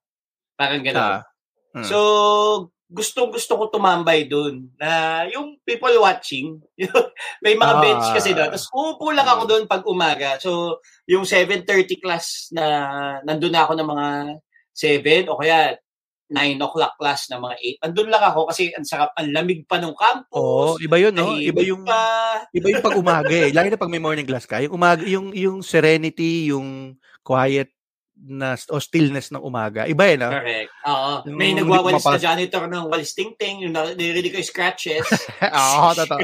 [0.59, 1.21] Parang gano'n.
[1.21, 1.23] Ah,
[1.74, 1.85] mm.
[1.85, 1.98] So,
[2.88, 6.57] gusto-gusto ko tumambay doon na yung people watching.
[7.44, 7.83] may mga Ah.
[7.85, 8.48] bench kasi doon.
[8.48, 10.40] Tapos uupo lang ako doon pag umaga.
[10.40, 12.64] So, yung 7.30 class na
[13.28, 14.07] nandun na ako ng mga
[14.72, 15.76] 7 o kaya
[16.28, 17.85] 9 o'clock class na mga 8.
[17.88, 20.37] Andun lang ako kasi ang sarap, ang lamig pa ng campus.
[20.37, 21.37] Oo, iba yun, no?
[21.37, 22.44] Iba yung pa.
[22.52, 23.48] iba yung pag umaga eh.
[23.52, 27.72] Lalo na pag may morning class ka, yung umaga, yung yung serenity, yung quiet
[28.26, 29.87] na o stillness ng umaga.
[29.87, 30.28] Iba eh, no?
[30.28, 30.70] Correct.
[30.85, 31.12] Oo.
[31.31, 32.24] Yung May nagwawalis na pumapasok.
[32.26, 35.07] janitor ng walis ting-ting, yung narinig ko yung scratches.
[35.62, 36.18] Oo, totoo.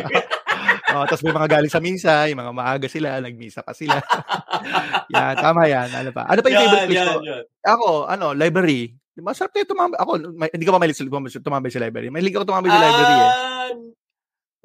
[0.94, 3.98] Oo, tapos may mga galing sa misa, yung mga maaga sila, nagmisa pa sila.
[5.14, 5.88] yan, tama yan.
[5.90, 6.26] Ano pa?
[6.26, 7.20] Ano pa yung favorite place ko?
[7.22, 7.44] yan.
[7.62, 8.94] Ako, ano, library.
[9.14, 9.98] Masarap tayo tumambay.
[10.02, 12.08] Ako, may, hindi ko pa mahilig sa tumambay, tumambay sa library.
[12.10, 13.32] Mahilig ako tumambay sa library eh.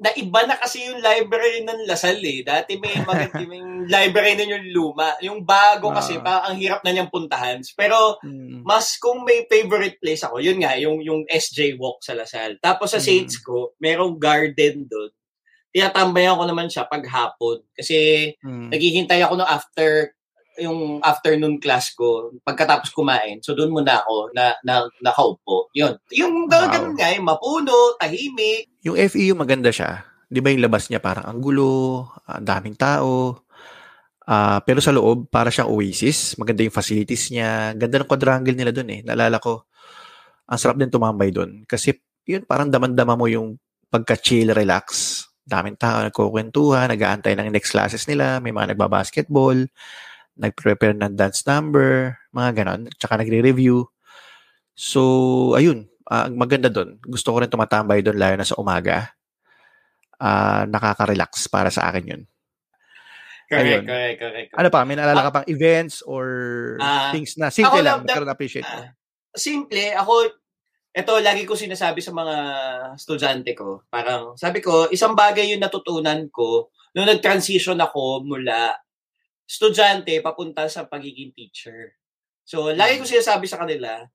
[0.00, 2.40] Ah, naiba na kasi yung library ng Lasal eh.
[2.40, 5.12] Dati may maganda yung library na yung luma.
[5.20, 6.24] Yung bago kasi, Ah.
[6.24, 7.60] parang ang hirap na niyang puntahan.
[7.76, 8.64] Pero, Mm.
[8.64, 12.56] mas kung may favorite place ako, yun nga, yung, yung SJ Walk sa Lasal.
[12.58, 13.04] Tapos sa Mm.
[13.04, 15.12] Saints ko, merong garden doon.
[15.70, 17.60] Tinatambayan ko naman siya pag hapon.
[17.76, 18.72] Kasi, Mm.
[18.72, 20.16] naghihintay ako ng after
[20.60, 23.40] yung afternoon class ko pagkatapos kumain.
[23.40, 25.72] So doon muna ako na, na nakaupo.
[25.72, 25.96] Yun.
[26.12, 26.68] Yung Wow.
[26.68, 28.68] ganun nga, yung mapuno, tahimik.
[28.84, 30.04] Yung FEU maganda siya.
[30.30, 33.44] 'Di ba yung labas niya parang ang gulo, ang daming tao.
[34.30, 37.74] Ah, pero sa loob para siyang oasis, maganda yung facilities niya.
[37.74, 39.00] Ganda ng quadrangle nila doon eh.
[39.02, 39.66] Naalala ko.
[40.50, 43.58] Ang sarap din tumambay doon kasi yun parang daman-dama mo yung
[43.90, 45.18] pagka-chill, relax.
[45.42, 49.66] Daming tao nagkukwentuhan, nag-aantay ng next classes nila, may mga nagba-basketball,
[50.38, 53.82] nag-prepare ng dance number, mga ganon, tsaka nagre-review.
[54.78, 55.02] So,
[55.58, 56.98] ayun, ah, ang maganda doon.
[57.00, 59.14] Gusto ko rin tumatambay doon lalo na sa umaga.
[60.20, 62.22] Ah, nakaka-relax para sa akin yun.
[63.50, 63.84] Correct, Ayun.
[63.88, 64.50] correct, correct.
[64.54, 66.26] Ano pa, may naalala ka pang events or
[66.78, 68.78] Ah, things na simple ako lang, magkaroon appreciate mo.
[68.78, 68.94] Ah,
[69.34, 70.12] simple, ako,
[70.90, 72.36] ito lagi ko sinasabi sa mga
[72.94, 73.82] estudyante ko.
[73.90, 78.74] Parang, sabi ko, isang bagay yung natutunan ko nung nag-transition ako mula
[79.50, 81.98] estudyante papunta sa pagiging teacher.
[82.46, 84.06] So, lagi ko sinasabi sa kanila,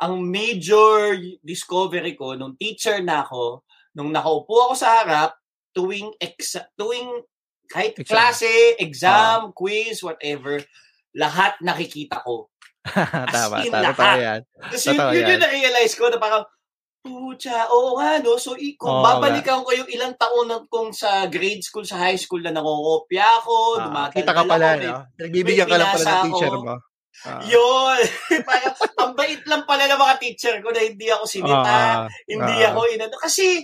[0.00, 5.36] ang major discovery ko nung teacher na ako, nung nakaupo ako sa harap,
[5.76, 7.20] tuwing exa- tuwing
[7.70, 8.10] kahit Exam.
[8.10, 8.50] klase,
[8.82, 10.58] exam, quiz, whatever,
[11.14, 12.50] lahat nakikita ko.
[13.30, 14.40] tama, in tama, yan.
[14.58, 15.30] Tapos yun, yun yan.
[15.36, 16.42] yung na-realize ko na parang,
[17.00, 18.36] pucha, oo nga, no?
[18.36, 22.18] So, kung Oo babalikan ko yung ilang taon na kung sa grade school, sa high
[22.18, 24.98] school na nangongopya ako, Ah, kita ka pala, ako, no?
[25.16, 26.74] Nagbibigyan ka lang pala ng teacher mo.
[27.26, 27.44] Ah.
[27.44, 28.00] Yun!
[28.48, 32.56] parang, ang bait lang pala ng mga teacher ko na hindi ako sinita, Ah, hindi
[32.64, 32.72] ah.
[32.72, 33.16] ako inano.
[33.20, 33.60] Kasi,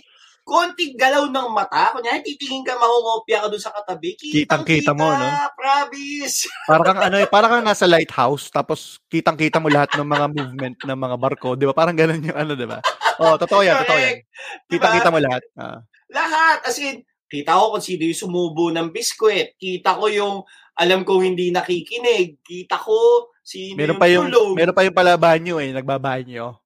[0.46, 5.26] konting galaw ng mata, kunyari titingin ka, mangongopya ka dun sa katabi, Kitang-kita mo, no?
[5.58, 6.46] Promise!
[6.70, 10.76] Parang kang ano, eh, parang kang nasa lighthouse tapos kitang-kita mo lahat ng mga movement
[10.86, 11.74] ng mga barko, 'di ba?
[11.74, 12.78] Parang ganun yung ano, 'di ba?
[13.18, 14.22] Oh, totoo 'yan, totoo 'yan.
[14.70, 15.42] Kitang-kita mo lahat.
[15.58, 15.82] Ah.
[16.14, 16.62] Lahat.
[16.62, 19.58] As in, kita ko kung sino yung sumubo ng biskwit.
[19.58, 20.34] Kita ko yung
[20.78, 22.38] alam kong hindi nakikinig.
[22.46, 24.58] Kita ko sino Meron pa yung tulog.
[24.58, 26.58] meron pa yung pala banyo eh, nagbabanyo.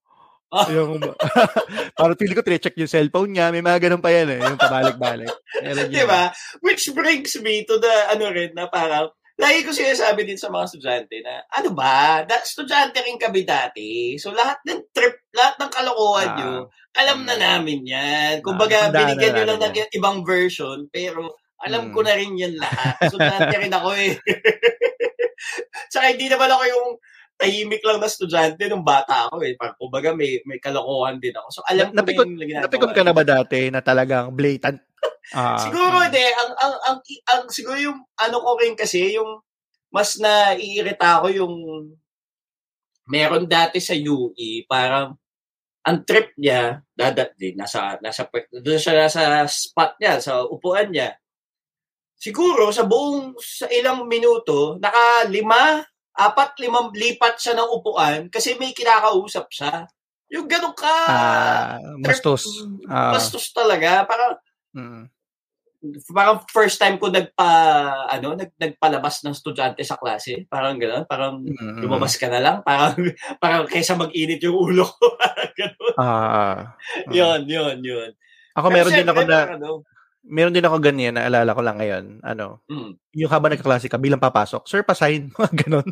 [0.51, 0.67] Ah.
[0.73, 0.99] yung
[2.01, 5.31] parang feeling ko tine-check yung cellphone niya, may mga ganun pa yan eh, yung pabalik-balik.
[5.63, 6.33] Meron Di ba?
[6.59, 10.65] Which brings me to the, ano rin, na parang, lagi ko sinasabi din sa mga
[10.67, 14.19] estudyante na, ano ba, da, estudyante rin kami dati.
[14.19, 16.37] So, lahat ng trip, lahat ng kalokohan Ah.
[16.37, 16.53] nyo,
[16.99, 17.43] alam na Mm.
[17.47, 18.35] namin yan.
[18.37, 21.93] Ah, Kumbaga, tandaan na binigyan nyo lang ng ibang version, pero alam Mm.
[21.95, 22.99] ko na rin yan lahat.
[23.07, 24.13] Estudyante rin ako eh.
[25.91, 26.89] Tsaka hindi naman ako yung
[27.41, 29.57] tahimik lang na estudyante nung bata ako eh.
[29.57, 31.49] Parang, kumbaga, may, may kalokohan din ako.
[31.49, 32.65] So, alam ko na Napikon- yung ginagawa.
[32.69, 34.81] Napikon ka na ba dati na talagang blatant?
[35.31, 36.99] Ah, siguro hindi ang ang ang,
[37.31, 39.39] ang siguro yung ano ko rin kasi yung
[39.95, 41.55] mas naiirita ako yung
[43.07, 45.15] meron dati sa UE parang
[45.87, 48.27] ang trip niya dadat din nasa nasa
[48.59, 51.15] doon siya nasa spot niya sa upuan niya
[52.21, 55.81] siguro sa buong sa ilang minuto naka lima
[56.13, 59.89] apat limang lipat siya ng upuan kasi may kinakausap siya.
[60.31, 62.45] Yung ganun ka Ah, bastos.
[62.87, 64.05] Ah, bastos talaga.
[64.05, 64.37] Parang
[64.77, 65.05] mm.
[66.13, 67.49] parang first time ko nagpa
[68.13, 70.45] ano nag, nagpalabas ng estudyante sa klase.
[70.47, 71.81] Parang gano'n parang Mm.
[71.83, 72.57] lumabas ka na lang.
[72.69, 72.95] Parang
[73.41, 75.07] parang kaysa mag-init yung ulo ko.
[75.19, 76.77] Parang gano'n Ah,
[77.09, 77.17] mm.
[77.17, 78.11] yun yun yun.
[78.55, 79.83] Ako meron din ako na ano,
[80.25, 82.05] meron din ako ganyan naalala ko lang ngayon.
[82.21, 85.89] Ano, mm, yung habang nagkaklase ka bilang papasok, sir pasign mga ganun.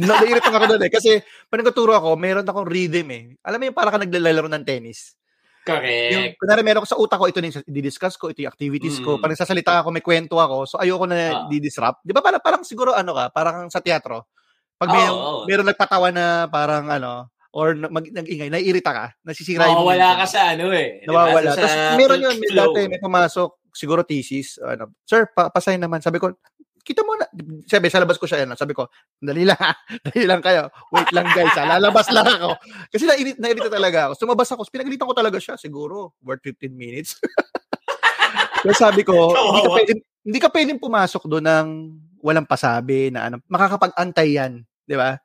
[0.00, 1.10] na naiirita ako doon eh kasi
[1.48, 3.24] pag nagtuturo ako, meron akong rhythm eh.
[3.44, 5.14] Alam mo yung para ka naglalaro ng tennis.
[5.66, 8.54] Yung, correct kunwari meron ko sa utak ko, ito na yung didiscuss ko, ito yung
[8.54, 9.18] activities ko.
[9.18, 9.20] Mm.
[9.20, 10.56] Pag nagsasalita ako, may kwento ako.
[10.70, 11.34] So, ayoko na Ah.
[11.50, 12.06] di-disrupt.
[12.06, 14.30] Di ba parang, parang siguro ano ka, parang sa teatro.
[14.78, 15.44] Pag may, Oo, oo.
[15.50, 20.40] meron nagpatawa na parang ano, or mag, nag-ingay, naiirita ka, nasisira yung Nawawala ka sa
[20.54, 21.02] ano eh.
[21.08, 21.50] Nawawala.
[21.50, 21.58] Diba?
[21.58, 26.00] Tapos meron yun, may dati may pumasok, siguro thesis, ano, sir, pa pasay naman.
[26.00, 26.32] Sabi ko,
[26.86, 27.26] kita mo na.
[27.68, 28.88] Sabi, sa labas ko siya, ano, sabi ko,
[29.20, 29.58] dali lang
[30.08, 30.72] dali lang kayo.
[30.94, 32.56] Wait lang guys, ha, lalabas lang ako.
[32.88, 34.12] Kasi nairit, nairita talaga ako.
[34.24, 37.20] Sumabas ako, pinagalitan ko talaga siya, siguro, worth 15 minutes.
[38.64, 41.68] Pero sabi ko, hindi ka, pwedeng, hindi ka pwedeng pumasok doon ng
[42.24, 45.18] walang pasabi na ano, makakapag-antay yan, di ba?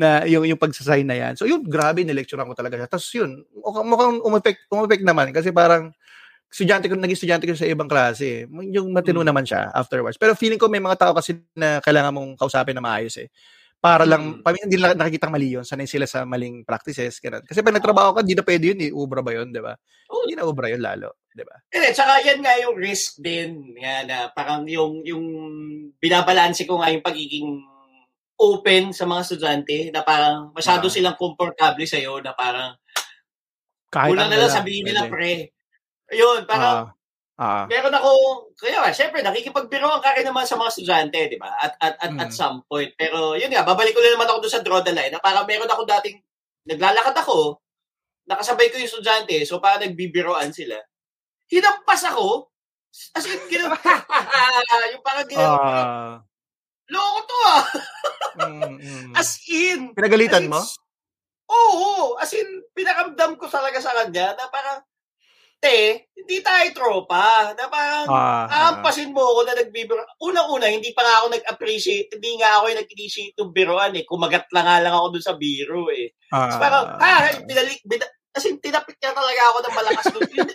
[0.00, 1.34] na yung yung pagsasign na yan.
[1.36, 2.88] So yun, grabe nilecturean ko talaga siya.
[2.88, 5.92] Tapos yun, mukhang umepek, umepek naman kasi parang
[6.50, 8.50] estudyante ko, naging estudyante ko sa ibang klase.
[8.50, 9.30] Yung matino hmm.
[9.30, 10.18] naman siya afterwards.
[10.18, 13.30] Pero feeling ko may mga tao kasi na kailangan mong kausapin na maayos eh.
[13.80, 15.64] Para lang, paminsan hindi nila nakikita mali yun.
[15.64, 17.16] Sanay sila sa maling practices.
[17.16, 17.40] Ganun.
[17.48, 18.90] Kasi pag nagtrabaho ka, hindi na pwede yun eh.
[18.92, 19.72] Ubra ba yun, di ba?
[20.12, 20.28] Oh.
[20.28, 21.24] Hindi na ubra yun lalo.
[21.32, 21.56] Di ba?
[21.72, 23.72] Eh, tsaka yan nga yung risk din.
[23.80, 25.24] Nga na parang yung, yung
[25.96, 27.56] binabalanse ko nga yung pagiging
[28.36, 32.76] open sa mga estudyante na parang masyado uh, silang komportable sa iyo na parang
[33.92, 35.56] kahit kulang na lang sabihin nila pre.
[36.10, 36.90] Ayun, parang
[37.38, 38.10] uh, uh, meron ako,
[38.58, 41.54] kaya nga, syempre, nakikipagbiroan ka rin naman sa mga estudyante, di ba?
[41.56, 42.20] At, at, at, mm.
[42.20, 42.90] at some point.
[42.98, 45.46] Pero yun nga, babalik ko lang naman ako doon sa draw the line na parang
[45.46, 46.18] meron ako dating,
[46.66, 47.62] naglalakad ako,
[48.26, 50.76] nakasabay ko yung estudyante, so parang nagbibiroan sila.
[51.50, 52.50] Hinampas ako,
[53.14, 53.78] as in, ginawa,
[54.94, 56.14] yung parang ginawa, uh,
[56.90, 57.62] loko to ah.
[58.50, 59.10] mm, mm.
[59.14, 59.94] As in.
[59.94, 60.58] Pinagalitan mo?
[61.50, 62.18] Oo.
[62.18, 64.82] As in, pinakamdam ko talaga sa kanya na parang,
[65.60, 67.52] te, hindi tayo tropa.
[67.52, 70.00] Na parang, ah, aampasin mo ako na nagbibiro.
[70.24, 74.04] Unang-una, hindi pa nga ako nag-appreciate, hindi nga ako yung nag-initiate ng biroan eh.
[74.08, 76.16] Kumagat lang nga lang ako dun sa biro eh.
[76.32, 80.06] Ah, so parang, ah, binalik, binalik, kasi tinapit niya talaga ako ng malakas.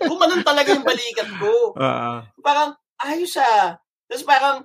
[0.08, 1.76] Gumanon talaga yung balikat ko.
[1.76, 2.72] Uh, parang,
[3.04, 3.76] ayos ah.
[4.08, 4.64] Tapos parang,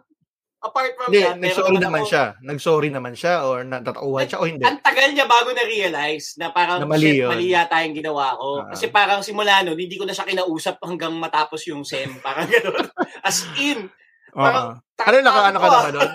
[0.60, 2.24] apart from hindi, that, nag-sorry naman ako, siya.
[2.44, 4.64] Nag-sorry naman siya or natatauhan siya o hindi?
[4.68, 8.48] Ang tagal niya bago na-realize na parang na mali, shit, mali yata yung ginawa ko.
[8.60, 8.70] Uh-huh.
[8.76, 12.20] Kasi parang simula nun, hindi ko na siya kinausap hanggang matapos yung SEM.
[12.20, 12.86] Parang gano'n.
[13.28, 13.88] As in.
[14.30, 16.12] Parang, ano naka, ano ka na ba doon?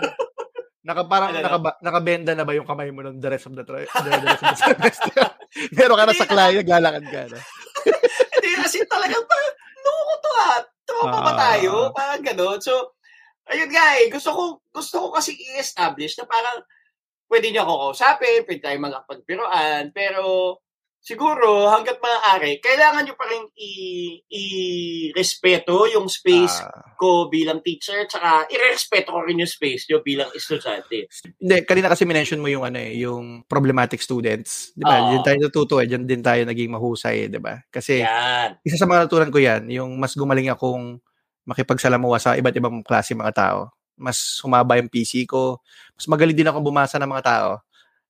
[0.85, 3.65] Naka, parang, ano naka, nakabenda na ba yung kamay mo ng the rest of the,
[3.65, 5.21] the, the rest of the semester?
[5.77, 7.39] Meron ka na sa klaya, galakad ka na.
[8.37, 9.25] Hindi, as in talagang,
[9.81, 10.53] loko to ha.
[10.85, 11.89] Tropa uh, ba tayo?
[11.97, 12.61] Parang gano'n.
[12.61, 12.93] So,
[13.45, 16.65] Ayun nga eh, gusto ko, gusto ko kasi i-establish na parang
[17.29, 20.57] pwede niyo ako kausapin, pwede tayo magkapagbiroan, pero
[21.05, 28.09] siguro hanggat maaari, kailangan niyo pa rin i- i-respeto yung space uh, ko bilang teacher,
[28.09, 31.05] tsaka i-respeto ko rin yung space niyo bilang estudyante.
[31.37, 34.73] Hindi, kanina kasi minention mo yung ano eh, yung problematic students.
[34.73, 35.05] Di ba?
[35.05, 37.61] Uh, diyan tayo natuto eh, diyan din tayo naging mahusay, eh, di ba?
[37.69, 38.57] Kasi yan.
[38.65, 40.97] isa sa mga natutunan ko yan, yung mas gumaling akong
[41.45, 43.59] makipagsalamuha sa iba't ibang klase mga tao.
[43.95, 45.61] Mas humaba yung PC ko.
[45.95, 47.49] Mas magaling din ako bumasa ng mga tao.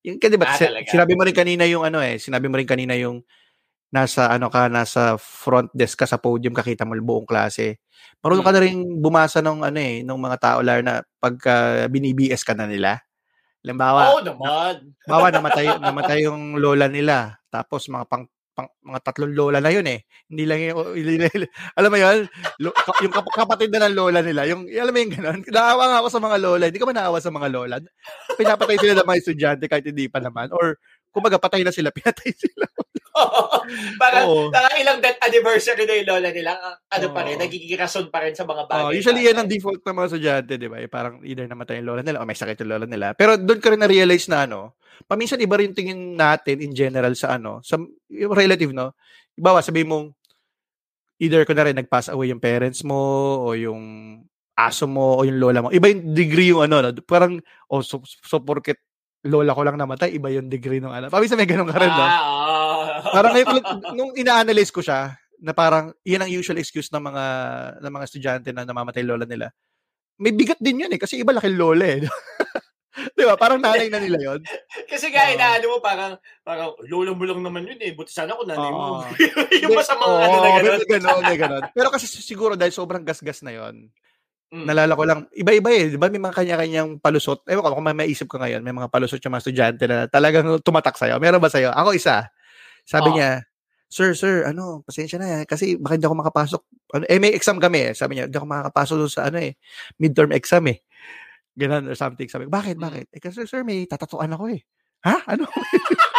[0.05, 2.93] Yung, di ba, ah, sinabi mo rin kanina yung ano eh, sinabi mo rin kanina
[2.93, 3.25] yung
[3.89, 7.81] nasa ano ka, nasa front desk ka sa podium, kakita mo buong klase.
[8.21, 8.49] Marunong hmm.
[8.49, 12.53] ka na rin bumasa ng ano eh, ng mga tao lar na pagka binibs ka
[12.53, 13.01] na nila.
[13.65, 14.93] Limbawa, Oo oh, naman.
[15.09, 17.41] bawa namatay, namatay yung lola nila.
[17.49, 20.07] Tapos mga pang pang, mga tatlong lola na yun eh.
[20.31, 20.79] Hindi lang yung,
[21.77, 22.19] alam mo yun,
[22.63, 22.71] lo,
[23.03, 26.21] yung kapatid na ng lola nila, yung, alam mo yung gano'n, naawa nga ako sa
[26.23, 27.75] mga lola, hindi ka man naawa sa mga lola.
[28.39, 30.79] Pinapatay sila ng mga estudyante kahit hindi pa naman, or
[31.11, 32.65] kumbaga patay na sila, pinatay sila.
[34.01, 34.51] Parang, Oo.
[34.79, 36.51] ilang death anniversary na yung lola nila,
[36.91, 37.15] ano Oo.
[37.15, 38.83] pa rin, nagiging rason pa rin sa mga bagay.
[38.83, 40.77] Oh, usually yan ang default ng mga estudyante, di ba?
[40.83, 43.15] Eh, parang either namatay yung lola nila o may sakit yung lola nila.
[43.15, 44.75] Pero doon ka rin na-realize na ano,
[45.07, 47.79] paminsan iba rin tingin natin in general sa ano, sa
[48.11, 48.95] yung relative, no?
[49.35, 50.11] Ibawa, sabi mong,
[51.19, 52.99] either ko na rin nag-pass away yung parents mo
[53.47, 53.83] o yung
[54.55, 55.69] aso mo o yung lola mo.
[55.71, 56.91] Iba yung degree yung ano, no?
[57.03, 57.39] parang,
[57.71, 58.79] oh, so, so porket
[59.25, 61.05] lola ko lang namatay, iba yung degree ng ano.
[61.09, 62.05] Paminsan may ganun ka rin, no?
[62.05, 62.44] Ah,
[63.13, 63.55] parang ngayon,
[63.93, 67.25] nung ina-analyze ko siya, na parang, yan ang usual excuse ng mga
[67.83, 69.51] ng mga estudyante na namamatay lola nila.
[70.15, 71.99] May bigat din yun eh, kasi iba laki lola eh.
[73.15, 73.35] Di ba?
[73.35, 74.41] Parang nanay na nila yon.
[74.87, 76.15] Kasi nga, uh, inaano mo, parang,
[76.47, 77.91] parang, lola mo lang naman yun eh.
[77.91, 79.03] Buti sana kung nanay mo.
[79.03, 79.11] Uh,
[79.67, 80.81] yung masamang oh, ano na gano'n.
[80.87, 81.63] Gano'n, gano'n.
[81.75, 83.91] Pero kasi siguro dahil sobrang gasgas na yon
[84.55, 84.63] mm.
[84.63, 85.91] nalala ko lang, iba-iba eh.
[85.91, 87.43] Di ba may mga kanya-kanyang palusot?
[87.51, 90.47] Ewan ko, kung may maisip ko ngayon, may mga palusot yung mga estudyante na talagang
[90.63, 91.19] tumatak sa'yo.
[91.19, 91.75] Meron ba sa'yo?
[91.75, 92.31] Ako isa.
[92.85, 93.15] Sabi oh.
[93.17, 93.43] niya,
[93.95, 95.43] Sir, sir, ano, pasensya na eh.
[95.47, 96.61] Kasi baka hindi ako makapasok.
[96.99, 97.91] Ano, eh, may exam kami eh.
[97.95, 99.55] Sabi niya, hindi ako makakapasok doon sa ano eh,
[100.01, 100.83] midterm exam eh.
[101.55, 102.27] Ganun or something.
[102.27, 102.83] Sabi bakit, mm.
[102.83, 103.05] bakit?
[103.15, 104.59] Eh, kasi sir, may tatatuan ako eh.
[105.07, 105.15] Ha?
[105.31, 105.47] Ano?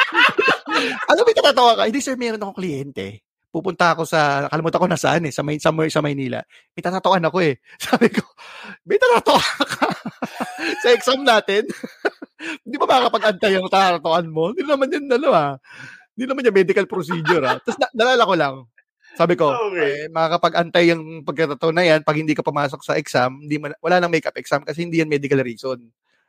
[1.11, 1.83] ano may tatatawa ka?
[1.91, 3.27] Hindi sir, meron akong kliyente.
[3.53, 6.41] Pupunta ako sa, kalimutan ko na saan eh, sa, may, somewhere sa Maynila.
[6.73, 7.61] May tatatuan ako eh.
[7.85, 8.25] Sabi ko,
[8.89, 9.87] may tatatuan ka
[10.87, 11.69] sa exam natin?
[12.65, 14.55] Hindi ba makakapag-antay yung tatatuan mo?
[14.55, 15.53] Hindi naman yun ano ah.
[16.17, 17.61] Hindi naman niya medical procedure, ha?
[17.61, 18.55] Tapos na- nalala ko lang,
[19.13, 19.85] sabi ko, Okay.
[19.85, 23.97] eh, makakapag-antay yung pagkatotoo na yan pag hindi ka pumasok sa exam, hindi man, wala
[23.97, 25.77] nang makeup exam kasi hindi yan medical reason.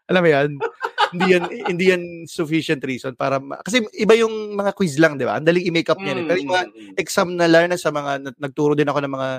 [0.06, 0.50] Alam mo yan?
[1.16, 5.24] hindi yan hindi yan sufficient reason para ma- kasi iba yung mga quiz lang, 'di
[5.24, 5.36] ba?
[5.36, 6.18] Ang daling i-makeup niyan.
[6.18, 6.26] Eh.
[6.26, 9.14] Pero yung mga Mm, exam na lalo na sa mga nag- nagturo din ako ng
[9.14, 9.30] mga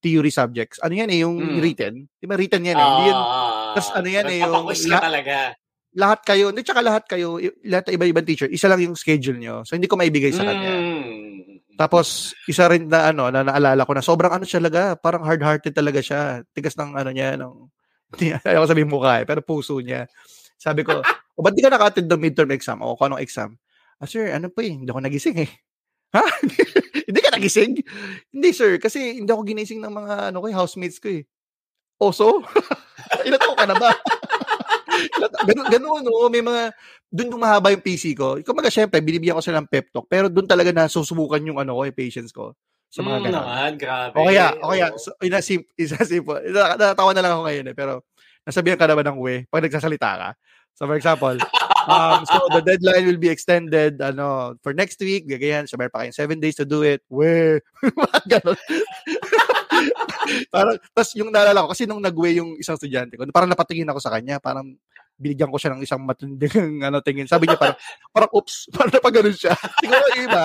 [0.00, 0.78] theory subjects.
[0.78, 1.58] Ano yan eh, yung Mm.
[1.58, 1.94] written.
[2.12, 2.82] Di ba written yan eh?
[2.84, 5.36] Hindi yan, Ah, tas ano yan eh, yung ka la- talaga.
[5.94, 9.62] Lahat kayo, hindi tsaka lahat kayo, lahat ng iba-ibang teacher, isa lang yung schedule nyo.
[9.62, 10.74] So hindi ko maibigay sa kanya.
[10.74, 11.14] Mm.
[11.74, 15.74] Tapos, isa rin na ano, na naalala ko na sobrang ano siya talaga, parang hard-hearted
[15.74, 16.42] talaga siya.
[16.54, 17.52] Tigas ng ano niya, ng,
[18.46, 20.06] ayaw ko sabihin mukha eh, pero puso niya.
[20.58, 21.02] Sabi ko,
[21.34, 22.78] o ba't di ka naka-attend ng midterm exam?
[22.82, 23.58] O kung anong exam?
[23.98, 25.50] Ah, sir, ano po eh, hindi ako nagising eh.
[26.14, 26.22] Ha?
[27.10, 27.74] hindi ka nagising?
[28.30, 31.26] Hindi, sir, kasi hindi ako ginising ng mga ano ko, eh, housemates ko eh.
[31.98, 32.38] Oso?
[33.26, 33.90] Ilan taon ka na ba?
[35.46, 36.28] Ganun, ganun, no?
[36.30, 36.72] May mga,
[37.10, 38.38] doon mahaba yung PC ko.
[38.42, 41.86] Kumaga, syempre, binibigyan ko sila ng pep talk, pero doon talaga nasusubukan yung ano ko,
[41.86, 42.54] yung patience ko
[42.90, 43.42] sa mga Mm, ganun.
[43.42, 44.14] naman, grabe.
[44.14, 46.38] O kaya, o kaya, so, ina sim, isa simple.
[46.54, 47.92] Na- Natatawa na lang ako ngayon eh, pero
[48.46, 50.30] nasabihan ka naman ng we pag nagsasalita ka.
[50.74, 51.38] So for example,
[51.86, 56.02] um, so the deadline will be extended ano for next week, gagayan, so meron pa
[56.02, 56.98] kayong seven days to do it.
[57.06, 57.62] We,
[58.30, 58.58] ganun.
[60.54, 64.00] parang, tas yung naalala ko, kasi nung nag-way yung isang estudyante ko, parang napatingin ako
[64.00, 64.74] sa kanya, parang
[65.14, 67.30] binigyan ko siya ng isang matinding ano, tingin.
[67.30, 67.78] Sabi niya parang,
[68.10, 69.54] parang oops, parang napaganon siya.
[69.78, 70.44] Siguro yung iba,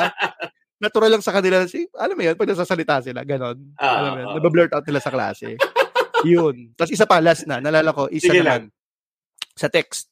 [0.80, 3.58] natural lang sa kanila, si, alam mo yun, pag nasasalita sila, ganon.
[3.76, 4.36] Ah, alam mo yun, ah.
[4.38, 5.58] nabablurt out nila sa klase.
[6.24, 6.72] yun.
[6.78, 8.72] Tapos isa pa, last na, nalala ko, isa Sige naman,
[9.58, 10.08] sa text.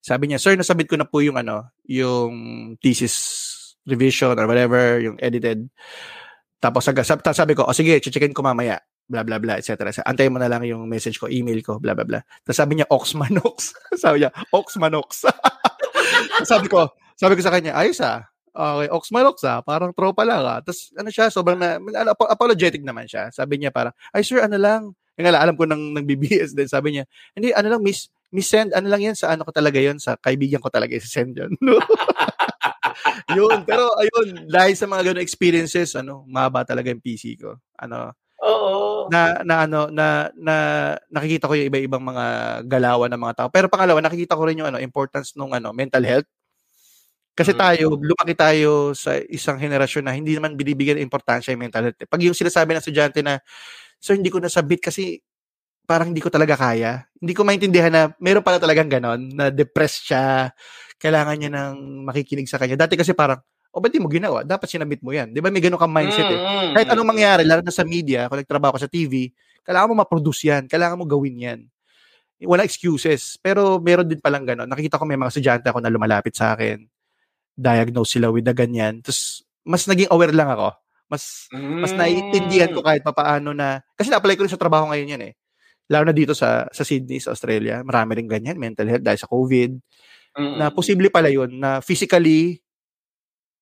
[0.00, 2.32] Sabi niya, sir, nasabit ko na po yung ano, yung
[2.80, 3.46] thesis
[3.84, 5.68] revision or whatever, yung edited.
[6.56, 9.90] Tapos tapos sabi ko, o sige, checkin ko mamaya blah blah blah etc.
[9.90, 12.22] So, Antayin mo na lang yung message ko, email ko, blah blah blah.
[12.46, 13.74] Tapos sabi niya Oxmanox.
[14.02, 15.26] sabi niya Oxmanox.
[16.50, 16.86] sabi ko,
[17.18, 18.30] sabi ko sa kanya, ayos ah.
[18.50, 20.62] Okay, Oxmanox ah, parang tropa lang ah.
[20.62, 23.34] Tapos ano siya, sobrang na, ano, ap- apologetic naman siya.
[23.34, 24.94] Sabi niya parang, ay sir, ano lang.
[25.18, 26.70] Yung nga, alam ko nang, nang BBS din.
[26.70, 29.76] Sabi niya, hindi, ano lang, miss, miss send, ano lang yan, sa ano ko talaga
[29.82, 31.52] yon sa kaibigan ko talaga, send yun.
[33.36, 37.56] Yun, pero ayun, dahil sa mga ganun experiences, ano, mahaba talaga yung PC ko.
[37.78, 38.12] Ano.
[39.10, 40.54] Na na ano na na
[41.10, 42.24] nakikita ko yung iba-ibang mga
[42.70, 43.48] galawan ng mga tao.
[43.52, 46.26] Pero pangalawa, nakikita ko rin yung ano importance ng ano mental health.
[47.38, 47.60] Kasi Mm.
[47.62, 51.98] tayo, lumaki tayo sa isang henerasyon na hindi naman binibigyan ng importansya yung mental health.
[52.10, 53.38] Pag yung sinasabi ng estudyante na,
[54.00, 55.20] Sir, hindi ko nasabit kasi
[55.88, 57.04] parang hindi ko talaga kaya.
[57.20, 60.50] Hindi ko maintindihan na meron pala talagang ganon, na depressed siya,
[61.00, 61.74] kailangan niya ng
[62.08, 62.76] makikinig sa kanya.
[62.80, 64.42] Dati kasi parang, o ba't di mo ginawa?
[64.42, 65.30] Dapat sinabit mo yan.
[65.30, 66.40] Di ba may ganon kang mindset eh?
[66.42, 67.12] Mm, kahit mm, anong mm.
[67.14, 69.30] mangyari, lalo na sa media, kung nagtrabaho ka sa TV,
[69.62, 70.66] kailangan mo ma-produce yan.
[70.66, 71.60] Kailangan mo gawin yan.
[72.42, 73.38] Wala excuses.
[73.38, 74.66] Pero meron din palang gano'n.
[74.66, 76.82] Nakikita ko may mga estudyante ako na lumalapit sa akin.
[77.54, 79.04] Diagnose sila with the ganyan.
[79.06, 80.74] Tapos, mas naging aware lang ako.
[81.10, 81.98] Mas, mas Mm.
[81.98, 85.32] naiintindihan ko kahit papaano na, kasi na-apply ko rin sa trabaho ngayon yan eh.
[85.90, 87.82] Lalo na dito sa sa Sydney, sa Australia.
[87.82, 89.70] Marami rin ganyan, mental health dahil sa COVID.
[90.38, 90.74] Mm, Na mm.
[90.78, 92.62] posible pala yun na physically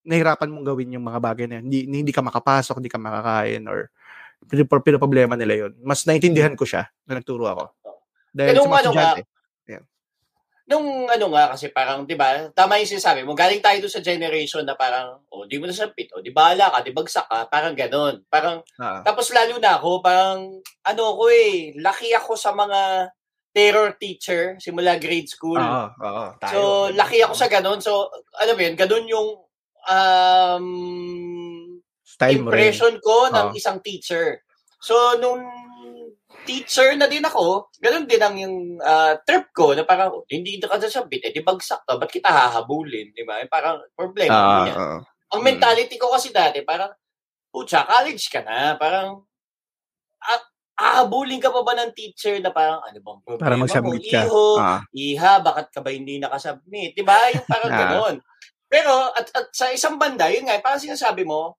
[0.03, 1.65] nahirapan mong gawin yung mga bagay na yun.
[1.69, 3.91] Hindi, hindi ka makapasok, hindi ka makakain or
[4.47, 5.71] pin- pinoproblema nila yun.
[5.83, 7.65] Mas naintindihan ko siya na nagturo ako.
[8.31, 9.21] Dahil Ganun sa mga ano ka, estudyante.
[10.69, 14.05] Nung ano nga kasi parang 'di ba, tama yung sinasabi mo, galing tayo doon sa
[14.05, 17.49] generation na parang oh, di mo na sapit, oh, di bahala ka, di bagsak ka,
[17.49, 18.21] parang gano'n.
[18.29, 23.09] Parang Ah, tapos lalo na ako, parang ano ko eh, laki ako sa mga
[23.49, 25.57] terror teacher simula grade school.
[25.57, 26.53] oo, oo, tayo.
[26.53, 26.59] So,
[26.93, 27.81] laki ako sa ganun.
[27.81, 29.41] So, alam mo yun, ganun yung
[29.89, 30.67] um,
[32.21, 32.37] rin.
[32.37, 33.57] impression ko ng Oo.
[33.57, 34.43] isang teacher.
[34.79, 35.43] So, nung
[36.47, 40.57] teacher na din ako, ganun din ang yung ah, trip ko na parang, "Oh, hindi
[40.61, 43.13] ka sabit, eh, di bagsak ka, ba't kita hahabulin?
[43.13, 43.41] Di ba?
[43.43, 44.77] Eh, Parang problema mo yan.
[44.77, 44.99] oo.
[45.35, 45.47] Ang Mm.
[45.53, 46.89] mentality ko kasi dati, parang,
[47.53, 49.23] putya, college ka na, parang,
[50.23, 50.41] at
[50.79, 53.63] ahabulin ka pa ba ng teacher na parang, ano bang problema Para mo?
[53.65, 54.21] mag-submit ka.
[54.25, 56.93] Iho, Ah, iha, bakit ka ba hindi nakasubmit?
[56.97, 57.17] Di ba?
[57.35, 57.79] Yung parang Ah.
[57.85, 58.15] gano'n.
[58.69, 61.57] Pero at, at sa isang banda, yun nga, parang sinasabi mo,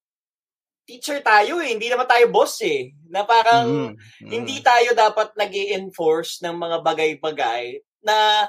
[0.86, 2.94] teacher tayo eh, hindi naman tayo boss eh.
[3.10, 4.30] Na parang mm, mm.
[4.30, 8.46] hindi tayo dapat nag enforce ng mga bagay-bagay na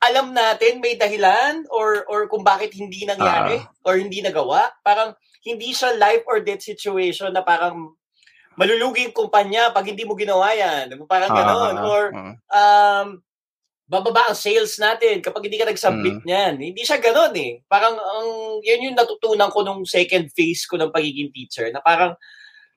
[0.00, 4.72] alam natin may dahilan or or kung bakit hindi nangyari or hindi nagawa.
[4.80, 5.12] Parang
[5.44, 7.92] hindi siya life or death situation na parang
[8.56, 11.04] malulugi yung kumpanya pag hindi mo ginawa yan.
[11.04, 11.74] Parang Ah, gano'n.
[11.76, 12.32] ah, Or ah.
[12.48, 13.06] um,
[13.90, 15.72] bababa ang sales natin kapag hindi ka Mm.
[15.74, 16.54] nag-submit niyan.
[16.62, 17.52] Hindi siya gano'n eh.
[17.66, 18.28] Parang ang
[18.62, 22.14] yun yung natutunan ko nung second phase ko ng pagiging teacher na parang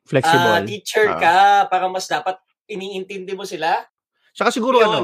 [0.09, 0.57] flexible.
[0.57, 1.19] ah, teacher Ah.
[1.21, 1.37] ka,
[1.69, 3.85] parang mas dapat iniintindi mo sila.
[4.33, 4.89] Saka siguro Yun.
[4.89, 5.01] ano,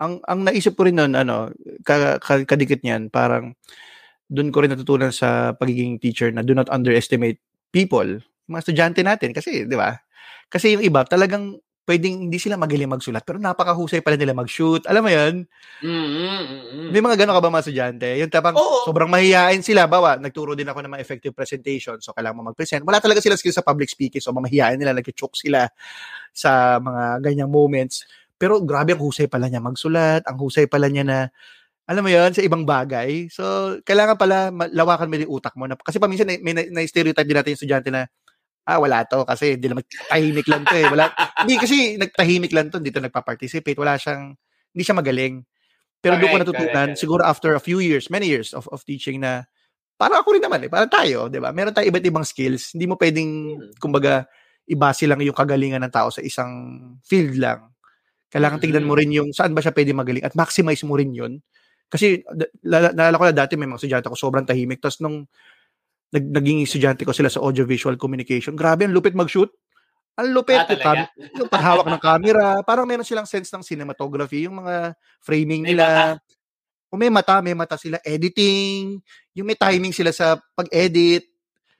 [0.00, 1.52] ang ang naisip ko rin noon ano,
[1.84, 3.52] ka, ka, kadikit niyan, parang
[4.32, 7.36] doon ko rin natutunan sa pagiging teacher na do not underestimate
[7.70, 8.06] people,
[8.48, 10.00] mga estudyante natin kasi, 'di ba?
[10.48, 14.84] Kasi yung iba talagang pwedeng hindi sila magaling magsulat pero napakahusay pala nila mag-shoot.
[14.86, 15.34] Alam mo 'yun?
[15.80, 16.90] Mm-hmm.
[16.92, 18.08] May mga gano'n ka ba mga estudyante?
[18.20, 18.84] Yung tapang Oo.
[18.86, 19.86] sobrang mahihain sila.
[19.88, 21.98] Bawa, nagturo din ako ng mga effective presentation.
[21.98, 22.84] So, kailangan mo mag-present.
[22.84, 24.22] Wala talaga sila skill sa public speaking.
[24.22, 24.92] So, mahihain nila.
[24.92, 25.66] Nag-choke sila
[26.34, 28.04] sa mga ganyang moments.
[28.40, 30.24] Pero grabe ang husay pala niya magsulat.
[30.24, 31.18] Ang husay pala niya na
[31.90, 33.26] alam mo yon sa ibang bagay.
[33.34, 35.66] So, kailangan pala lawakan mo yung utak mo.
[35.66, 38.06] Na, kasi paminsan may na-stereotype din natin yung estudyante na
[38.70, 40.86] ah, wala to kasi hindi naman tahimik lang to eh.
[40.86, 41.10] Wala,
[41.42, 43.74] hindi kasi nagtahimik lang to, dito nagpa-participate.
[43.74, 44.38] Wala siyang,
[44.70, 45.42] hindi siya magaling.
[46.00, 49.44] Pero doon ko natutunan, siguro after a few years, many years of, of teaching na,
[50.00, 51.52] parang ako rin naman eh, parang tayo, di ba?
[51.52, 52.72] Meron tayo iba't ibang skills.
[52.72, 53.76] Hindi mo pwedeng, hmm.
[53.76, 54.24] kumbaga,
[54.70, 57.74] ibase lang yung kagalingan ng tao sa isang field lang.
[58.30, 61.42] Kailangan tingnan mo rin yung saan ba siya pwede magaling at maximize mo rin yun.
[61.90, 62.22] Kasi
[62.62, 64.78] naalala ko na dati may mga estudyante ko sobrang tahimik.
[64.78, 65.26] Tapos nung
[66.10, 68.58] nag, naging estudyante ko sila sa audiovisual communication.
[68.58, 69.50] Grabe, ang lupit mag-shoot.
[70.18, 70.58] Ang lupit.
[70.58, 72.46] Ah, yung, cam- yung paghawak ng camera.
[72.66, 74.44] Parang meron silang sense ng cinematography.
[74.50, 76.18] Yung mga framing nila.
[76.90, 78.02] Kung may mata, may mata sila.
[78.02, 78.98] Editing.
[79.38, 81.30] Yung may timing sila sa pag-edit.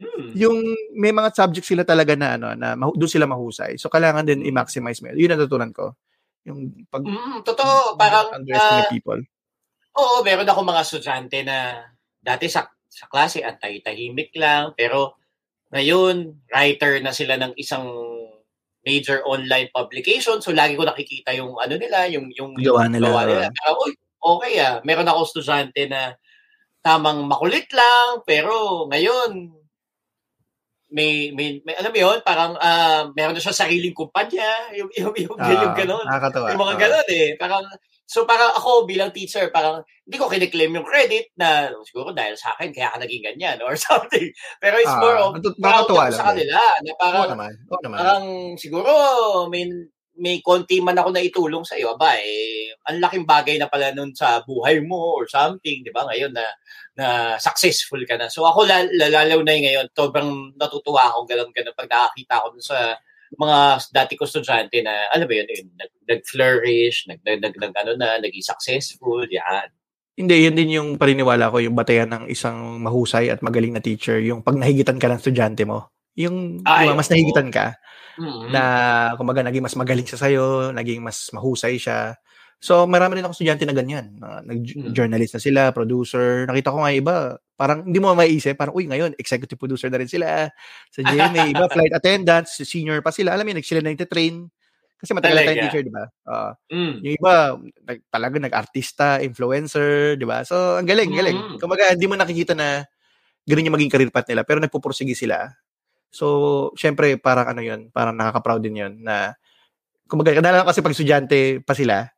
[0.01, 0.33] Hmm.
[0.33, 0.57] Yung
[0.97, 3.77] may mga subject sila talaga na ano na doon sila mahusay.
[3.77, 5.13] So kailangan din i-maximize mo.
[5.13, 5.93] Yun ang natutunan ko.
[6.49, 9.21] Yung pag mm, totoo, parang underestimate uh, people.
[10.01, 11.85] Oo, meron ako mga estudyante na
[12.17, 14.75] dati sa sa klase at tahimik lang.
[14.75, 15.15] Pero
[15.71, 17.87] ngayon, writer na sila ng isang
[18.83, 20.43] major online publication.
[20.43, 23.07] So, lagi ko nakikita yung ano nila, yung, yung, gawa nila.
[23.07, 23.47] Gawa nila.
[23.55, 24.75] Pero, uy, okay ah.
[24.83, 26.19] Meron ako estudyante na
[26.81, 29.53] tamang makulit lang, pero ngayon,
[30.91, 35.15] may, may, may alam mo yun, parang uh, meron na siya sariling kumpanya, yung, yung,
[35.15, 36.07] yung, uh, yung, yung gano'n.
[36.51, 37.29] Yung mga gano'n eh.
[37.39, 37.63] Parang,
[38.11, 42.59] So parang ako bilang teacher, parang hindi ko kiniklaim yung credit na siguro dahil sa
[42.59, 44.35] akin kaya ka naging ganyan or something.
[44.59, 46.59] Pero it's ah, more of proud ako sa kanila.
[46.83, 47.53] Na parang, Oo naman.
[47.71, 47.99] Oo naman.
[48.03, 48.25] parang
[48.59, 48.91] siguro
[49.47, 49.71] may,
[50.19, 53.95] may konti man ako na itulong sa iyo, aba, eh, ang laking bagay na pala
[53.95, 56.51] nun sa buhay mo or something, di ba, ngayon na,
[56.99, 57.07] na
[57.39, 58.27] successful ka na.
[58.27, 62.99] So ako lalalaw na ngayon, sobrang natutuwa ako ganun-ganun pag nakakita ko sa
[63.39, 63.59] mga
[63.95, 67.93] dati ko estudyante na, alam mo yun, yun nag, nag-flourish, nag, nag, nag, nag, ano
[67.95, 69.71] na, naging successful, yan.
[70.19, 74.19] Hindi, yan din yung paniniwala ko, yung batayan ng isang mahusay at magaling na teacher,
[74.19, 75.95] yung pag nahigitan ka ng estudyante mo.
[76.19, 77.79] Yung Ay, diba, mas nahigitan ka,
[78.19, 78.51] mm-hmm.
[78.51, 78.63] na
[79.15, 82.19] kumbaga naging mas magaling siya sa'yo, naging mas mahusay siya.
[82.61, 84.21] So, marami rin ako estudyante na ganyan.
[84.21, 86.45] Uh, nag-journalist na sila, producer.
[86.45, 87.15] Nakita ko nga iba,
[87.61, 90.49] parang hindi mo maiisip, parang, uy, ngayon, executive producer na rin sila.
[90.89, 93.37] Sa GMA, iba, flight attendants, senior pa sila.
[93.37, 94.49] Alam mo yun, sila na train
[94.97, 96.05] Kasi matagal na tayong teacher, di ba?
[96.25, 96.95] Uh, mm.
[97.05, 100.41] Yung iba, nag, talaga nag-artista, influencer, di ba?
[100.45, 101.37] So, ang galing, galing.
[101.37, 101.57] Mm.
[101.61, 102.85] Kumbaga, hindi mo nakikita na
[103.45, 105.53] ganun yung maging career path nila, pero nagpupursige sila.
[106.09, 109.37] So, syempre, parang ano yun, parang nakaka-proud din yun na,
[110.09, 112.09] kumbaga, kadalasan kasi pag estudyante pa sila,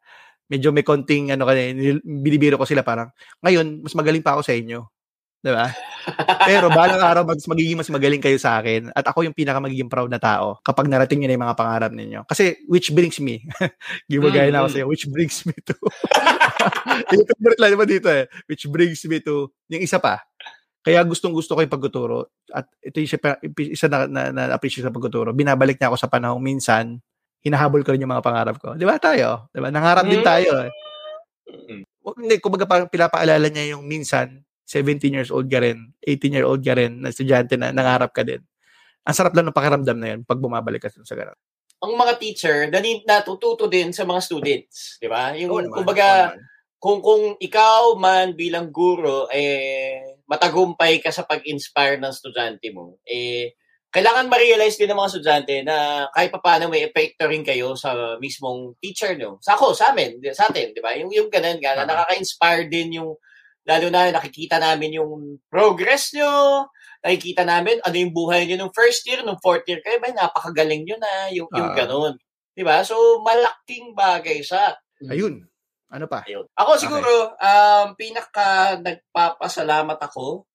[0.51, 1.73] medyo may konting ano kasi
[2.05, 3.09] binibiro ko sila parang
[3.41, 4.85] ngayon mas magaling pa ako sa inyo.
[5.43, 5.67] 'Di ba?
[6.47, 9.91] Pero balang araw mas magiging mas magaling kayo sa akin at ako yung pinaka magiging
[9.91, 12.21] proud na tao kapag narating niyo na yung mga pangarap ninyo.
[12.27, 13.43] Kasi which brings me.
[14.11, 15.75] Gimagaya na ako sa iyo, which brings me to.
[17.15, 20.23] yung favorite line mo dito eh, which brings me to yung isa pa.
[20.83, 23.19] Kaya gustong gusto ko yung pagtuturo at ito yung isa,
[23.71, 25.31] isa na, na, na appreciate sa pagtuturo.
[25.31, 26.99] Binabalik niya ako sa panahong minsan
[27.43, 28.79] hinahabol ko rin yung mga pangarap ko.
[28.79, 29.51] Di ba tayo?
[29.51, 29.71] Di ba?
[29.71, 30.63] Nangarap din tayo.
[30.63, 30.71] Eh.
[31.51, 31.83] Mm.
[32.23, 36.63] Hindi, kumbaga parang pinapaalala niya yung minsan, 17 years old ka rin, 18 year old
[36.63, 38.41] ka rin, na estudyante na nangarap ka din.
[39.03, 41.39] Ang sarap lang ng pakiramdam na yun pag bumabalik ka sa ganun.
[41.83, 45.03] Ang mga teacher, nanin, natututo din sa mga students.
[45.03, 45.35] Di ba?
[45.35, 46.39] Yung, oh, naman, kumbaga, oh,
[46.79, 53.59] kung, kung ikaw man bilang guro, eh, matagumpay ka sa pag-inspire ng estudyante mo, eh,
[53.93, 58.17] kailangan ma-realize din ng mga estudyante na kahit pa paano may epekto rin kayo sa
[58.23, 59.37] mismong teacher nyo.
[59.43, 60.97] Sa ako, sa amin, sa atin, di ba?
[60.97, 63.19] Yung, yung ganun na nakaka-inspire din yung,
[63.63, 66.67] lalo na nakikita namin yung progress nyo,
[67.03, 70.87] nakikita namin ano yung buhay nyo nung first year, nung fourth year, kaya ba napakagaling
[70.87, 72.15] nyo na, yung, yung ganun.
[72.53, 72.85] Di ba?
[72.85, 74.77] So, malaking bagay sa...
[75.09, 75.47] Ayun.
[75.93, 76.25] Ano pa?
[76.25, 76.49] Ayun.
[76.57, 77.45] Ako siguro, okay.
[77.45, 80.49] um, pinaka nagpapasalamat ako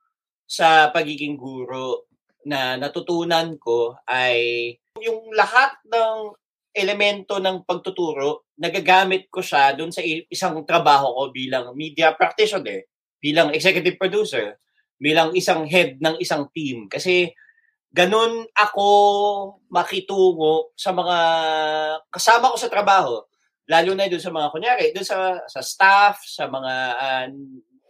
[0.47, 2.09] sa pagiging guro
[2.47, 4.71] na natutunan ko ay
[5.03, 6.33] yung lahat ng
[6.77, 12.85] elemento ng pagtuturo, nagagamit ko siya doon sa isang trabaho ko bilang media practitioner,
[13.21, 14.57] bilang executive producer,
[14.97, 16.89] bilang isang head ng isang team.
[16.89, 17.33] Kasi
[17.93, 18.87] ganun ako
[19.69, 21.17] makitungo sa mga
[22.11, 23.21] kasama ko sa trabaho.
[23.67, 27.27] Lalo na doon sa mga, kunyari, doon sa, sa staff, sa mga uh,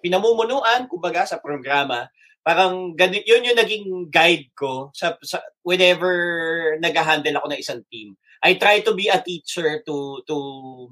[0.01, 2.09] pinamumunuan, kumbaga, sa programa.
[2.41, 8.17] Parang ganit, yun yung naging guide ko sa, sa whenever nag-handle ako ng isang team.
[8.41, 10.35] I try to be a teacher to to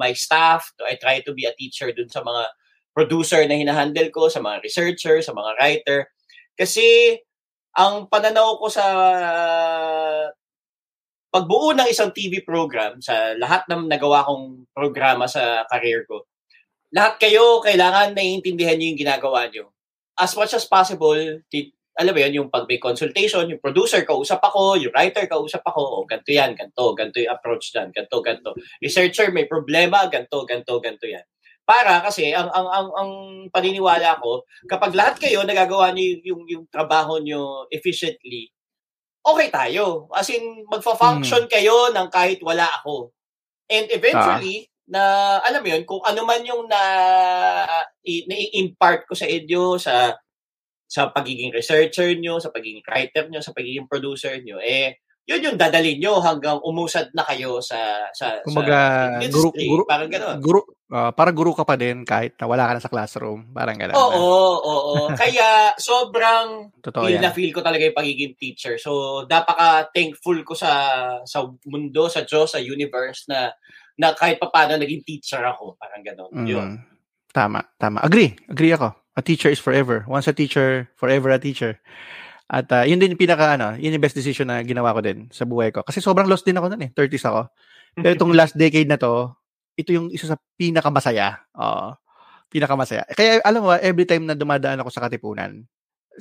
[0.01, 0.73] my staff.
[0.81, 2.43] I try to be a teacher dun sa mga
[2.95, 5.99] producer na hinahandle ko, sa mga researcher, sa mga writer.
[6.55, 7.19] Kasi
[7.75, 8.85] ang pananaw ko sa
[11.27, 16.23] pagbuo ng isang TV program sa lahat ng nagawa kong programa sa career ko,
[16.95, 19.75] lahat kayo kailangan naiintindihan niyo yung ginagawa niyo.
[20.15, 21.19] As much as possible,
[21.51, 25.59] t- alam mo yun, yung pag may consultation, yung producer kausap ako, yung writer kausap
[25.67, 28.51] ako, o oh, ganito yan, ganito, ganito yung approach dyan, ganito, ganito.
[28.79, 31.23] Researcher may problema, ganito, ganito, ganito yan.
[31.65, 33.11] Para kasi ang ang ang, ang
[33.49, 38.53] paniniwala ko, kapag lahat kayo nagagawa niyo yung yung trabaho niyo efficiently,
[39.25, 40.05] okay tayo.
[40.13, 41.51] As in magfa-function hmm.
[41.51, 43.09] kayo ng kahit wala ako.
[43.65, 44.93] And eventually, ah.
[44.93, 45.01] na
[45.41, 46.81] alam mo yun, kung ano man yung na
[48.05, 50.13] i-impart ko sa inyo sa
[50.85, 55.57] sa pagiging researcher nyo, sa pagiging writer nyo, sa pagiging producer nyo, eh, yun yung
[55.57, 59.25] dadalhin nyo hanggang umusad na kayo sa sa, Kumaga, sa.
[59.33, 60.37] Guru, guru, parang gano'n.
[60.37, 60.61] Guru,
[60.93, 63.49] uh, para guru ka pa din kahit na wala ka na sa classroom.
[63.49, 63.97] Parang gano'n.
[63.97, 64.21] Oo,
[64.61, 64.95] oo, oo.
[65.21, 67.25] Kaya sobrang Totoo feel yan.
[67.25, 68.77] na feel ko talaga yung pagiging teacher.
[68.77, 70.71] So, napaka-thankful ko sa
[71.25, 73.49] sa mundo, sa Diyos, sa universe na
[73.97, 75.73] na kahit pa paano naging teacher ako.
[75.81, 76.31] Parang gano'n.
[76.37, 76.47] Mm.
[76.53, 76.69] Yun.
[77.33, 78.05] Tama, tama.
[78.05, 78.37] Agree.
[78.45, 78.93] Agree ako.
[79.17, 80.05] A teacher is forever.
[80.05, 81.81] Once a teacher, forever a teacher.
[82.45, 85.25] At uh, yun din yung pinaka ano, yun yung best decision na ginawa ko din
[85.33, 85.81] sa buhay ko.
[85.81, 87.41] Kasi sobrang lost din ako noon eh, 30s ako.
[87.97, 89.33] Pero itong last decade na to,
[89.75, 91.41] ito yung isa sa pinakamasaya.
[91.57, 91.97] Oo.
[92.53, 93.03] Pinakamasaya.
[93.11, 95.65] Kaya alam mo, every time na dumadaan ako sa Katipunan,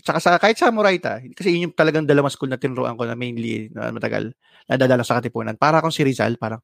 [0.03, 3.15] saka sa, kahit sa Moraita, kasi yun yung talagang dalawang school na tinuruan ko na
[3.15, 4.35] mainly na matagal,
[4.67, 5.55] nadadala sa Katipunan.
[5.55, 6.59] Para akong si Rizal, parang,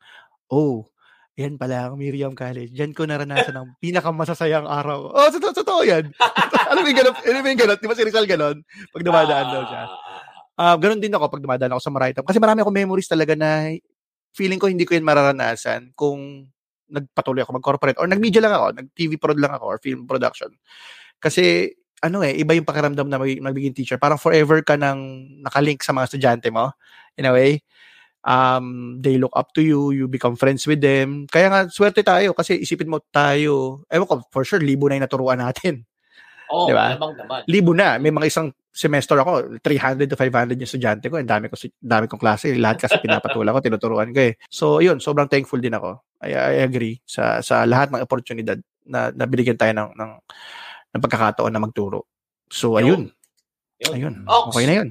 [0.51, 0.90] oh,
[1.39, 2.75] yan pala ang Miriam College.
[2.75, 5.15] Diyan ko naranasan ang pinakamasasayang araw.
[5.15, 6.11] Oh, totoo, totoo yan.
[6.71, 8.57] alam mo yung ganun, alam mo yung ganun, di ba si Rizal ganun?
[8.91, 9.83] Pag dumadaan daw siya.
[10.61, 12.25] Uh, ganun din ako pag dumadaan ako sa Maraitam.
[12.27, 13.73] Kasi marami akong memories talaga na
[14.35, 16.51] feeling ko hindi ko yan mararanasan kung
[16.91, 20.51] nagpatuloy ako mag-corporate or nag-media lang ako, nag-TV prod lang ako or film production.
[21.23, 21.71] Kasi
[22.03, 23.97] ano eh, iba yung pakiramdam na mag- magiging teacher.
[24.01, 24.99] Parang forever ka nang
[25.45, 26.75] nakalink sa mga estudyante mo
[27.15, 27.63] in a way
[28.25, 31.25] um, they look up to you, you become friends with them.
[31.29, 35.07] Kaya nga, swerte tayo kasi isipin mo tayo, ewan ko, for sure, libo na yung
[35.07, 35.85] naturuan natin.
[36.51, 36.99] Oo, oh, diba?
[36.99, 37.41] naman naman.
[37.47, 37.97] Libo na.
[38.03, 41.19] May mga isang semester ako, 300 to 500 yung estudyante ko.
[41.19, 42.55] Ang dami ko, dami kong klase.
[42.59, 44.35] Lahat kasi pinapatulan ko, tinuturuan ko eh.
[44.51, 46.03] So, yun, sobrang thankful din ako.
[46.23, 50.13] I, I agree sa sa lahat ng oportunidad na, na binigyan tayo ng, ng,
[50.97, 52.11] ng pagkakataon na magturo.
[52.51, 53.15] So, ayun.
[53.79, 53.95] Yun.
[53.95, 54.15] Ayun.
[54.27, 54.89] Okay na yun.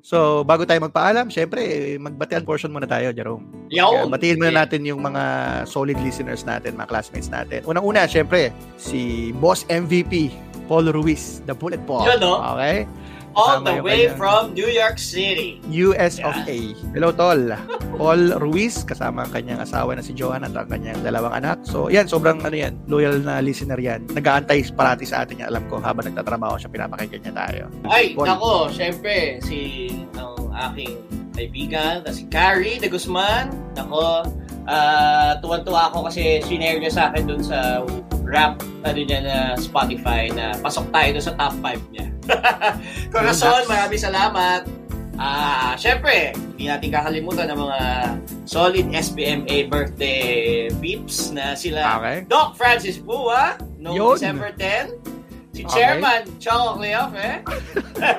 [0.00, 1.60] So, bago tayo magpaalam, syempre,
[2.00, 3.44] magbatian portion muna tayo, Jerome.
[3.68, 4.08] Yo!
[4.08, 5.22] batiin muna natin yung mga
[5.68, 7.60] solid listeners natin, mga classmates natin.
[7.68, 8.48] Unang-una, syempre,
[8.80, 10.32] si Boss MVP,
[10.64, 12.08] Paul Ruiz, the Bullet Paul.
[12.08, 12.40] Yun, no?
[12.56, 12.88] Okay?
[13.34, 15.62] All the way from New York City.
[15.86, 16.28] US yeah.
[16.28, 16.58] of A.
[16.94, 17.54] Hello, Tol.
[17.94, 21.62] Paul Ruiz, kasama ang kanyang asawa na si Johan at ang kanyang dalawang anak.
[21.62, 24.08] So, yan, sobrang ano yan, loyal na listener yan.
[24.10, 27.62] Nag-aantay parati sa atin yan, alam ko, habang nagtatrabaho siya, pinapakinggan niya tayo.
[27.86, 28.26] Ay, Paul.
[28.34, 30.98] ako, syempre, si ang aking
[31.36, 33.54] kaibigan, na si Carrie de Guzman.
[33.78, 34.26] Ako,
[34.66, 37.86] uh, tuwan-tuwa ako kasi sinare niya sa akin dun sa
[38.30, 42.06] rap ano niya na Spotify na pasok tayo dun sa top 5 niya.
[43.12, 44.62] Corazon, maraming salamat.
[45.20, 47.80] Ah, uh, syempre, hindi natin kakalimutan ng mga
[48.48, 52.24] solid SBMA birthday peeps na sila okay.
[52.24, 54.16] Doc Francis Bua no Yun.
[54.16, 54.96] December 10.
[55.52, 55.72] Si okay.
[55.76, 57.44] Chairman Chong Cleof, eh?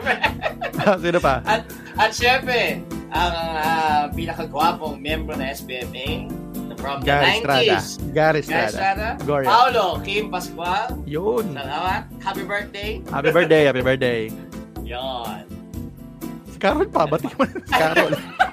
[1.05, 1.41] Sino pa?
[1.47, 1.65] At,
[1.97, 6.29] at syempre, ang uh, pinakagwapong membro ng SBMA
[6.81, 7.77] from Gary the 90s.
[7.77, 8.13] Estrada.
[8.13, 8.65] Gary Estrada.
[8.67, 9.07] Estrada.
[9.23, 9.47] Gloria.
[9.47, 10.85] Paulo Kim Pascual.
[11.05, 11.45] Yun.
[11.53, 12.03] Salamat.
[12.19, 12.91] Happy birthday.
[13.07, 14.21] Happy birthday, happy birthday.
[14.81, 15.45] Yon.
[16.49, 18.11] Si Carol pa, ba't mo si Carol?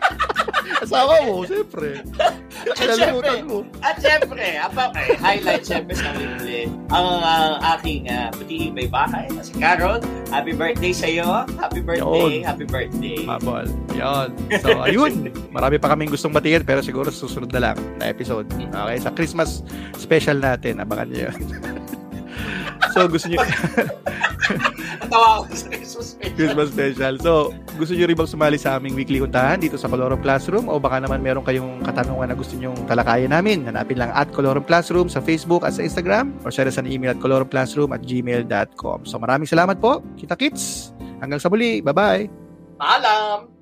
[0.89, 2.01] Asawa mo, siyempre.
[2.81, 3.61] Kinalimutan mo.
[3.85, 9.29] At siyempre, apa, eh, highlight siyempre sa huli, ang uh, aking uh, puting may bahay,
[9.45, 10.01] si Carol.
[10.33, 11.45] Happy birthday sa iyo.
[11.61, 12.49] Happy birthday, Yun.
[12.49, 13.21] happy birthday.
[13.29, 13.69] Mabol.
[14.01, 14.33] Yan.
[14.65, 15.29] So, ayun.
[15.53, 18.49] Marami pa kaming gustong batiin, pero siguro susunod na lang na episode.
[18.49, 18.97] Okay?
[18.97, 19.61] Sa Christmas
[20.01, 21.37] special natin, abangan niyo yun.
[22.95, 23.41] so, gusto niyo...
[25.09, 26.35] Natawa ako sa Christmas special.
[26.37, 27.15] Christmas special.
[27.21, 27.33] So,
[27.77, 31.01] gusto niyo rin bang sumali sa aming weekly untahan dito sa Colorum Classroom o baka
[31.01, 35.25] naman meron kayong katanungan na gusto niyo talakayan namin, hanapin lang at Colorum Classroom sa
[35.25, 39.09] Facebook at sa Instagram or us an email at colorumclassroom at gmail.com.
[39.09, 40.05] So, maraming salamat po.
[40.21, 40.93] Kita kits.
[41.19, 41.81] Hanggang sa muli.
[41.83, 42.29] Bye-bye.
[42.79, 43.58] Paalam!